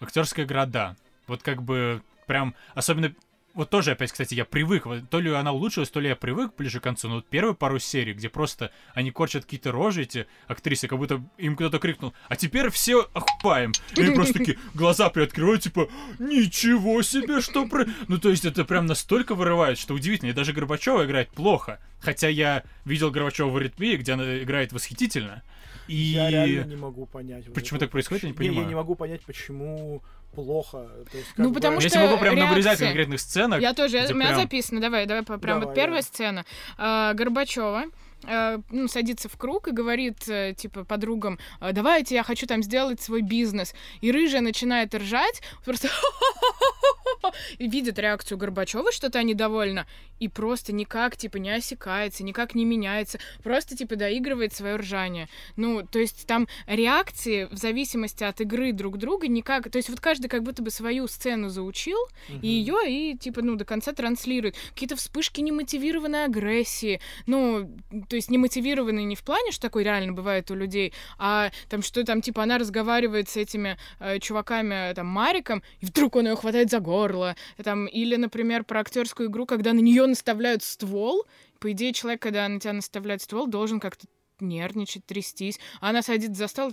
[0.00, 0.96] Актерская игра, да.
[1.26, 3.14] Вот как бы прям, особенно
[3.56, 6.54] вот тоже опять, кстати, я привык, вот то ли она улучшилась, то ли я привык
[6.56, 10.26] ближе к концу, но вот первые пару серий, где просто они корчат какие-то рожи, эти
[10.46, 13.72] актрисы, как будто им кто-то крикнул, а теперь все охупаем.
[13.96, 15.88] И они просто такие глаза приоткрывают, типа,
[16.18, 17.86] ничего себе, что про...
[18.08, 20.30] Ну, то есть это прям настолько вырывает, что удивительно.
[20.30, 21.80] И даже Горбачева играет плохо.
[22.00, 25.42] Хотя я видел Горбачева в аритмии, где она играет восхитительно.
[25.88, 25.94] И...
[25.94, 27.46] Я реально не могу понять.
[27.46, 27.86] вот Почему это.
[27.86, 28.60] так происходит, я не Не, понимаю.
[28.62, 30.02] я не могу понять, почему
[30.34, 30.88] плохо.
[31.10, 32.84] То есть, Ну, бы- потому Я что тебе могу прям набрезать реакции.
[32.86, 33.60] конкретных сценок.
[33.60, 36.02] Я тоже, где у меня прям- записано, давай, давай, прям Давай, вот первая давай.
[36.02, 36.44] сцена.
[36.78, 37.84] А, Горбачева
[38.22, 43.00] ну, садится в круг и говорит, э, типа, подругам, «А, давайте, я хочу там сделать
[43.00, 43.74] свой бизнес.
[44.00, 45.88] И рыжая начинает ржать, просто
[47.58, 49.86] и видит реакцию Горбачева, что та недовольна,
[50.18, 55.28] и просто никак, типа, не осекается, никак не меняется, просто, типа, доигрывает свое ржание.
[55.56, 59.70] Ну, то есть там реакции в зависимости от игры друг друга никак...
[59.70, 61.98] То есть вот каждый как будто бы свою сцену заучил,
[62.28, 62.40] Мгм.
[62.40, 67.70] и ее и типа ну до конца транслирует какие-то вспышки немотивированной агрессии ну
[68.08, 72.04] то есть немотивированные не в плане что такое реально бывает у людей а там что
[72.04, 76.70] там типа она разговаривает с этими э, чуваками там Мариком и вдруг он ее хватает
[76.70, 81.24] за горло там или например про актерскую игру когда на нее наставляют ствол
[81.58, 84.06] по идее человек когда на тебя наставляет ствол должен как-то
[84.40, 86.72] нервничать трястись а она садится за стол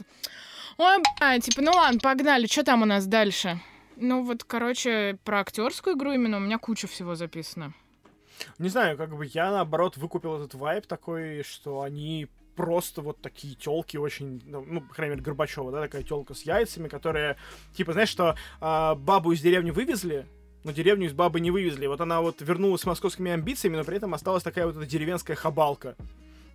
[0.77, 3.59] Ой, бля, типа, ну ладно, погнали, что там у нас дальше?
[3.95, 7.73] Ну вот, короче, про актерскую игру именно у меня куча всего записано.
[8.59, 13.55] Не знаю, как бы я наоборот выкупил этот вайб такой, что они просто вот такие
[13.55, 17.37] телки очень, ну, ну, по крайней мере, Горбачева, да, такая телка с яйцами, которая,
[17.75, 20.27] типа, знаешь, что а, бабу из деревни вывезли,
[20.63, 21.87] но деревню из бабы не вывезли.
[21.87, 25.35] Вот она вот вернулась с московскими амбициями, но при этом осталась такая вот эта деревенская
[25.35, 25.95] хабалка.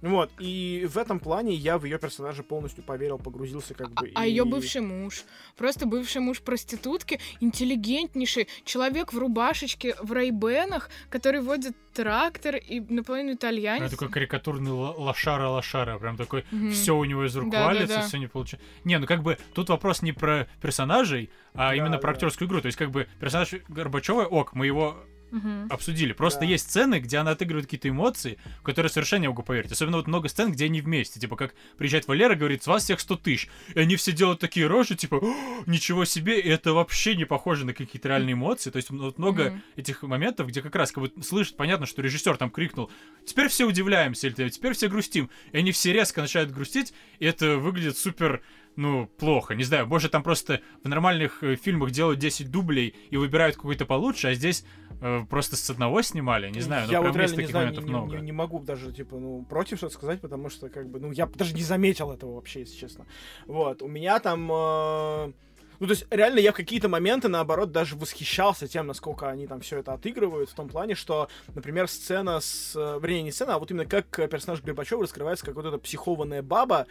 [0.00, 4.10] Вот, и в этом плане я в ее персонажа полностью поверил, погрузился как бы.
[4.14, 5.24] А и- ее бывший муж,
[5.56, 13.30] просто бывший муж проститутки, интеллигентнейший человек в рубашечке, в рейбенах, который водит трактор и наполовину
[13.30, 13.90] Ну, итальянец.
[13.90, 16.70] такой карикатурный л- лошара-лошара, прям такой, Мгм.
[16.70, 18.02] все у него из рук Да, да, валится, да.
[18.02, 18.64] все не получается.
[18.84, 22.14] Не, ну как бы тут вопрос не про персонажей, а Да, именно про да.
[22.14, 22.60] актерскую игру.
[22.60, 24.96] То есть как бы персонаж Горбачева, ок, мы его
[25.30, 25.66] Мгм.
[25.70, 26.12] обсудили.
[26.12, 26.46] Просто Да.
[26.46, 29.70] есть сцены, где она отыгрывает какие-то эмоции, в которые совершенно не могу поверить.
[29.72, 31.20] Особенно вот много сцен, где они вместе.
[31.20, 33.48] Типа как приезжает Валера, говорит, с вас всех 100 тысяч.
[33.74, 37.64] И они все делают такие рожи, типа, «О, ничего себе, и это вообще не похоже
[37.66, 38.70] на какие-то реальные эмоции.
[38.70, 39.62] То есть ну, вот много Мгм.
[39.76, 42.90] этих моментов, где как раз как бы слышит, понятно, что режиссер там крикнул,
[43.24, 45.30] теперь все удивляемся, или теперь все грустим.
[45.52, 48.42] И они все резко начинают грустить, и это выглядит супер
[48.78, 49.54] ну, плохо.
[49.54, 53.86] Не знаю, может, там просто в нормальных э, фильмах делают 10 дублей и выбирают какой-то
[53.86, 54.64] получше, а здесь
[55.00, 56.48] э, просто с одного снимали.
[56.50, 58.16] Не знаю, но я прям вот есть реально не таких знаю, моментов не, много.
[58.18, 61.26] не- не могу даже, типа, ну, против что-то сказать, потому что, как бы, ну, я
[61.26, 63.04] даже не заметил этого вообще, если честно.
[63.46, 64.48] Вот, у меня там...
[64.52, 65.32] э,
[65.80, 69.60] Ну, то есть, реально, я в какие-то моменты, наоборот, даже восхищался тем, насколько они там
[69.60, 72.74] все это отыгрывают, в том плане, что, например, сцена с...
[72.76, 76.42] э, Вернее, не сцена, а вот именно как персонаж Горбачева раскрывается как вот эта психованная
[76.42, 76.86] баба,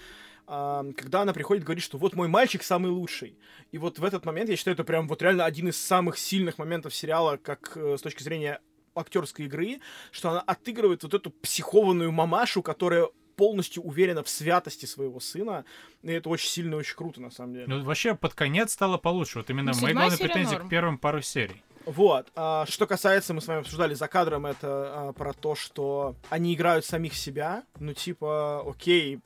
[0.48, 3.38] когда она приходит говорит, что вот мой мальчик самый лучший.
[3.72, 6.58] И вот в этот момент, я считаю, это прям вот реально один из самых сильных
[6.58, 8.62] моментов сериала, как э, с точки зрения
[8.95, 9.80] актерской игры,
[10.12, 15.66] что она отыгрывает вот эту психованную мамашу, которая полностью уверена в святости своего сына.
[16.02, 17.66] И это очень сильно и очень круто, на самом деле.
[17.68, 19.39] Ну, вообще, под конец стало получше.
[19.39, 20.68] Вот именно Ну, мои главные претензии норм.
[20.68, 21.62] к первым пару серий.
[21.86, 22.28] Вот.
[22.36, 24.68] А, что касается, мы с вами обсуждали за кадром, это
[25.10, 27.64] а, про то, что они играют самих себя.
[27.80, 29.20] Ну, типа, окей,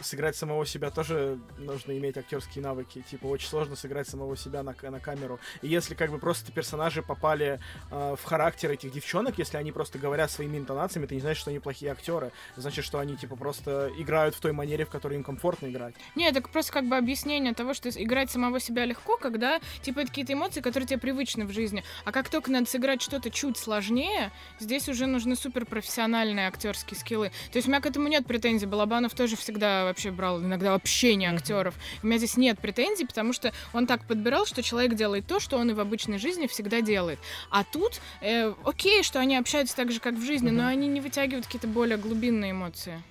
[0.00, 3.04] сыграть самого себя тоже нужно иметь актерские навыки.
[3.10, 5.38] Типа, очень сложно сыграть самого себя на, на камеру.
[5.62, 9.98] И если как бы просто персонажи попали а, в характер этих девчонок, если они просто
[9.98, 12.32] говорят своими интонациями, это не значит, что они плохие актеры.
[12.56, 15.94] Значит, что они, типа, просто играют в той манере, в которой им комфортно играть.
[16.14, 20.08] Не, это просто как бы объяснение того, что играть самого себя легко, когда, типа, это
[20.08, 21.84] какие-то эмоции, которые тебе привычны в жизни.
[22.04, 27.30] А как только надо сыграть что-то чуть сложнее, здесь уже нужны суперпрофессиональные актерские скиллы.
[27.52, 28.66] То есть у меня к этому нет претензий.
[28.66, 31.74] Балабанов тоже всегда вообще брал иногда вообще не актеров.
[32.02, 35.56] У меня здесь нет претензий, потому что он так подбирал, что человек делает то, что
[35.56, 37.18] он и в обычной жизни всегда делает.
[37.50, 40.68] А тут, э, окей, что они общаются так же, как в жизни, но Мгм.
[40.70, 43.02] они не вытягивают какие-то более глубинные эмоции.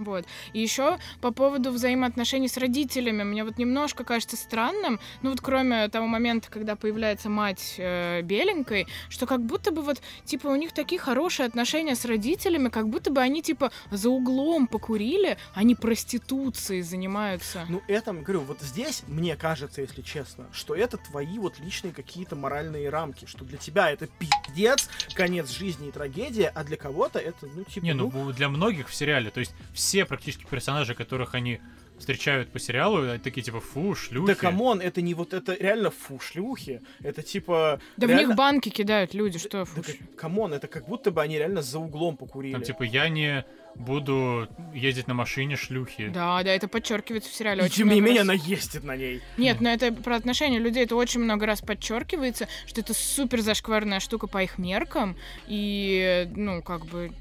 [0.00, 0.24] Вот.
[0.54, 5.88] И еще по поводу взаимоотношений с родителями, мне вот немножко кажется странным, ну вот кроме
[5.88, 10.72] того момента, когда появляется мать э, беленькой, что как будто бы вот, типа, у них
[10.72, 16.82] такие хорошие отношения с родителями, как будто бы они, типа, за углом покурили, они проституцией
[16.82, 17.66] занимаются.
[17.68, 22.36] Ну, это, говорю, вот здесь, мне кажется, если честно, что это твои вот личные какие-то
[22.36, 27.46] моральные рамки, что для тебя это пиздец, конец жизни и трагедия, а для кого-то это,
[27.54, 31.34] ну, типа, Не, ну ну, для многих в сериале, то есть все практически персонажи, которых
[31.34, 31.60] они
[32.00, 34.26] встречают по сериалу, они такие типа фу, шлюхи.
[34.26, 36.80] Да come on, это не вот это реально фу, шлюхи.
[37.00, 37.80] Это типа...
[37.96, 38.24] Да реально...
[38.24, 39.82] в них банки кидают люди, что фу.
[39.86, 42.52] Да, come on, это как будто бы они реально за углом покурили.
[42.52, 46.08] Там типа я не буду ездить на машине шлюхи.
[46.08, 47.62] Да, да, это подчеркивается в сериале.
[47.62, 48.28] И очень тем не много менее раз.
[48.30, 49.20] она ездит на ней.
[49.36, 54.00] Нет, но это про отношения людей, это очень много раз подчеркивается, что это супер зашкварная
[54.00, 55.16] штука по их меркам,
[55.46, 57.12] и, ну, как бы,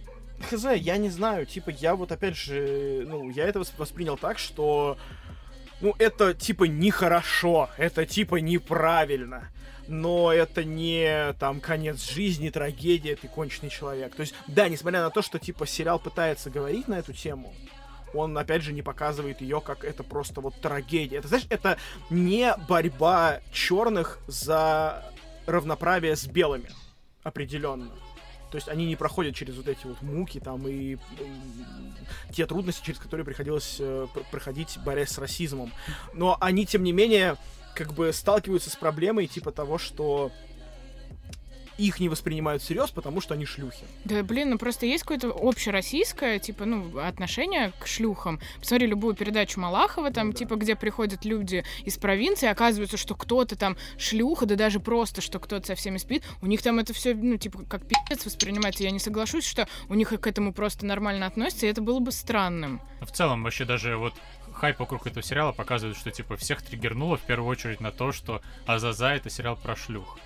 [0.50, 4.40] Хз, я не знаю, типа, я вот опять же, ну, я это вос- воспринял так,
[4.40, 4.98] что,
[5.82, 9.50] ну, это типа нехорошо, это типа неправильно,
[9.88, 14.16] но это не там конец жизни, трагедия, ты конченый человек.
[14.16, 17.54] То есть, да, несмотря на то, что типа сериал пытается говорить на эту тему,
[18.14, 21.18] он, опять же, не показывает ее как это просто вот трагедия.
[21.18, 21.78] Это, знаешь, это
[22.10, 25.06] не борьба черных за
[25.46, 26.70] равноправие с белыми.
[27.24, 27.92] Определенно.
[28.52, 30.98] То есть они не проходят через вот эти вот муки там и
[32.34, 35.72] те трудности, через которые приходилось э, пр- проходить, борясь с расизмом.
[36.14, 37.38] Но они, тем не менее,
[37.76, 40.32] как бы сталкиваются с проблемой типа того, что
[41.88, 43.84] их не воспринимают всерьез, потому что они шлюхи.
[44.06, 48.40] Да, блин, ну просто есть какое-то общероссийское, типа, ну, отношение к шлюхам.
[48.60, 50.40] Посмотри любую передачу Малахова, там, Ну да.
[50.40, 55.40] типа, где приходят люди из провинции, оказывается, что кто-то там шлюха, да даже просто, что
[55.40, 56.24] кто-то со всеми спит.
[56.42, 58.84] У них там это все, ну, типа, как пиздец воспринимается.
[58.84, 62.12] Я не соглашусь, что у них к этому просто нормально относятся, и это было бы
[62.12, 62.82] странным.
[63.02, 64.14] В целом, вообще даже вот
[64.54, 68.42] хайп вокруг этого сериала показывает, что типа всех триггернуло в первую очередь на то, что
[68.66, 70.20] Азаза это сериал про шлюх.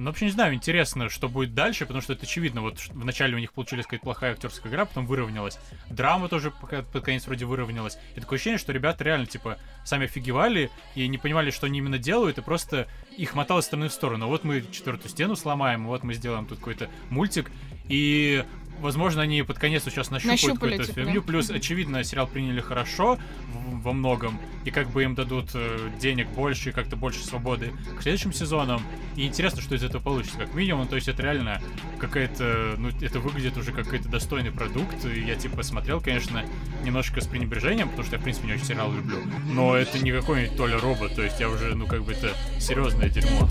[0.00, 2.62] Ну, вообще не знаю, интересно, что будет дальше, потому что это очевидно.
[2.62, 5.58] Вот вначале у них получилась какая-то плохая актерская игра, потом выровнялась.
[5.90, 7.98] Драма тоже под конец вроде выровнялась.
[8.16, 11.98] И такое ощущение, что ребята реально, типа, сами офигевали и не понимали, что они именно
[11.98, 12.88] делают, и просто
[13.18, 14.28] их мотало с стороны в сторону.
[14.28, 17.50] Вот мы четвертую стену сломаем, вот мы сделаем тут какой-то мультик,
[17.86, 18.46] и
[18.80, 21.20] возможно, они под конец сейчас нащупают Нащупали, какую-то типа, фигню.
[21.20, 21.26] да.
[21.26, 23.18] Плюс, очевидно, сериал приняли хорошо
[23.52, 27.72] в- во многом, и как бы им дадут э, денег больше и как-то больше свободы
[27.98, 28.82] к следующим сезонам.
[29.16, 30.86] И интересно, что из этого получится, как минимум.
[30.88, 31.62] То есть это реально
[31.98, 35.04] какая-то, ну, это выглядит уже как какой-то достойный продукт.
[35.04, 36.44] И я, типа, смотрел, конечно,
[36.84, 39.18] немножко с пренебрежением, потому что я, в принципе, не очень сериал люблю.
[39.46, 43.08] Но это не какой-нибудь Толя Робот, то есть я уже, ну, как бы это серьезное
[43.08, 43.48] дерьмо.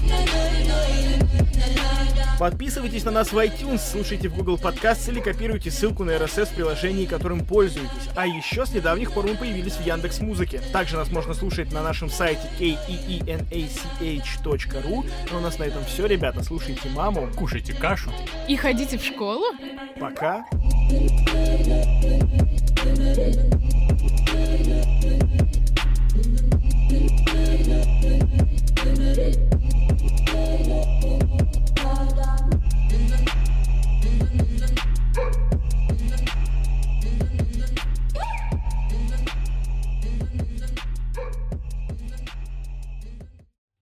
[2.40, 6.46] Подписывайтесь на нас в iTunes, слушайте в Google Podcast или или копируйте ссылку на RSS
[6.46, 8.10] в приложении, которым пользуетесь.
[8.16, 10.62] А еще с недавних пор мы появились в Яндекс Музыке.
[10.72, 13.30] Также нас можно слушать на нашем сайте keenach.ru.
[14.84, 16.42] Но ну, а у нас на этом все, ребята.
[16.44, 17.30] Слушайте маму.
[17.36, 18.12] Кушайте кашу.
[18.48, 19.46] И ходите в школу.
[20.00, 20.46] Пока.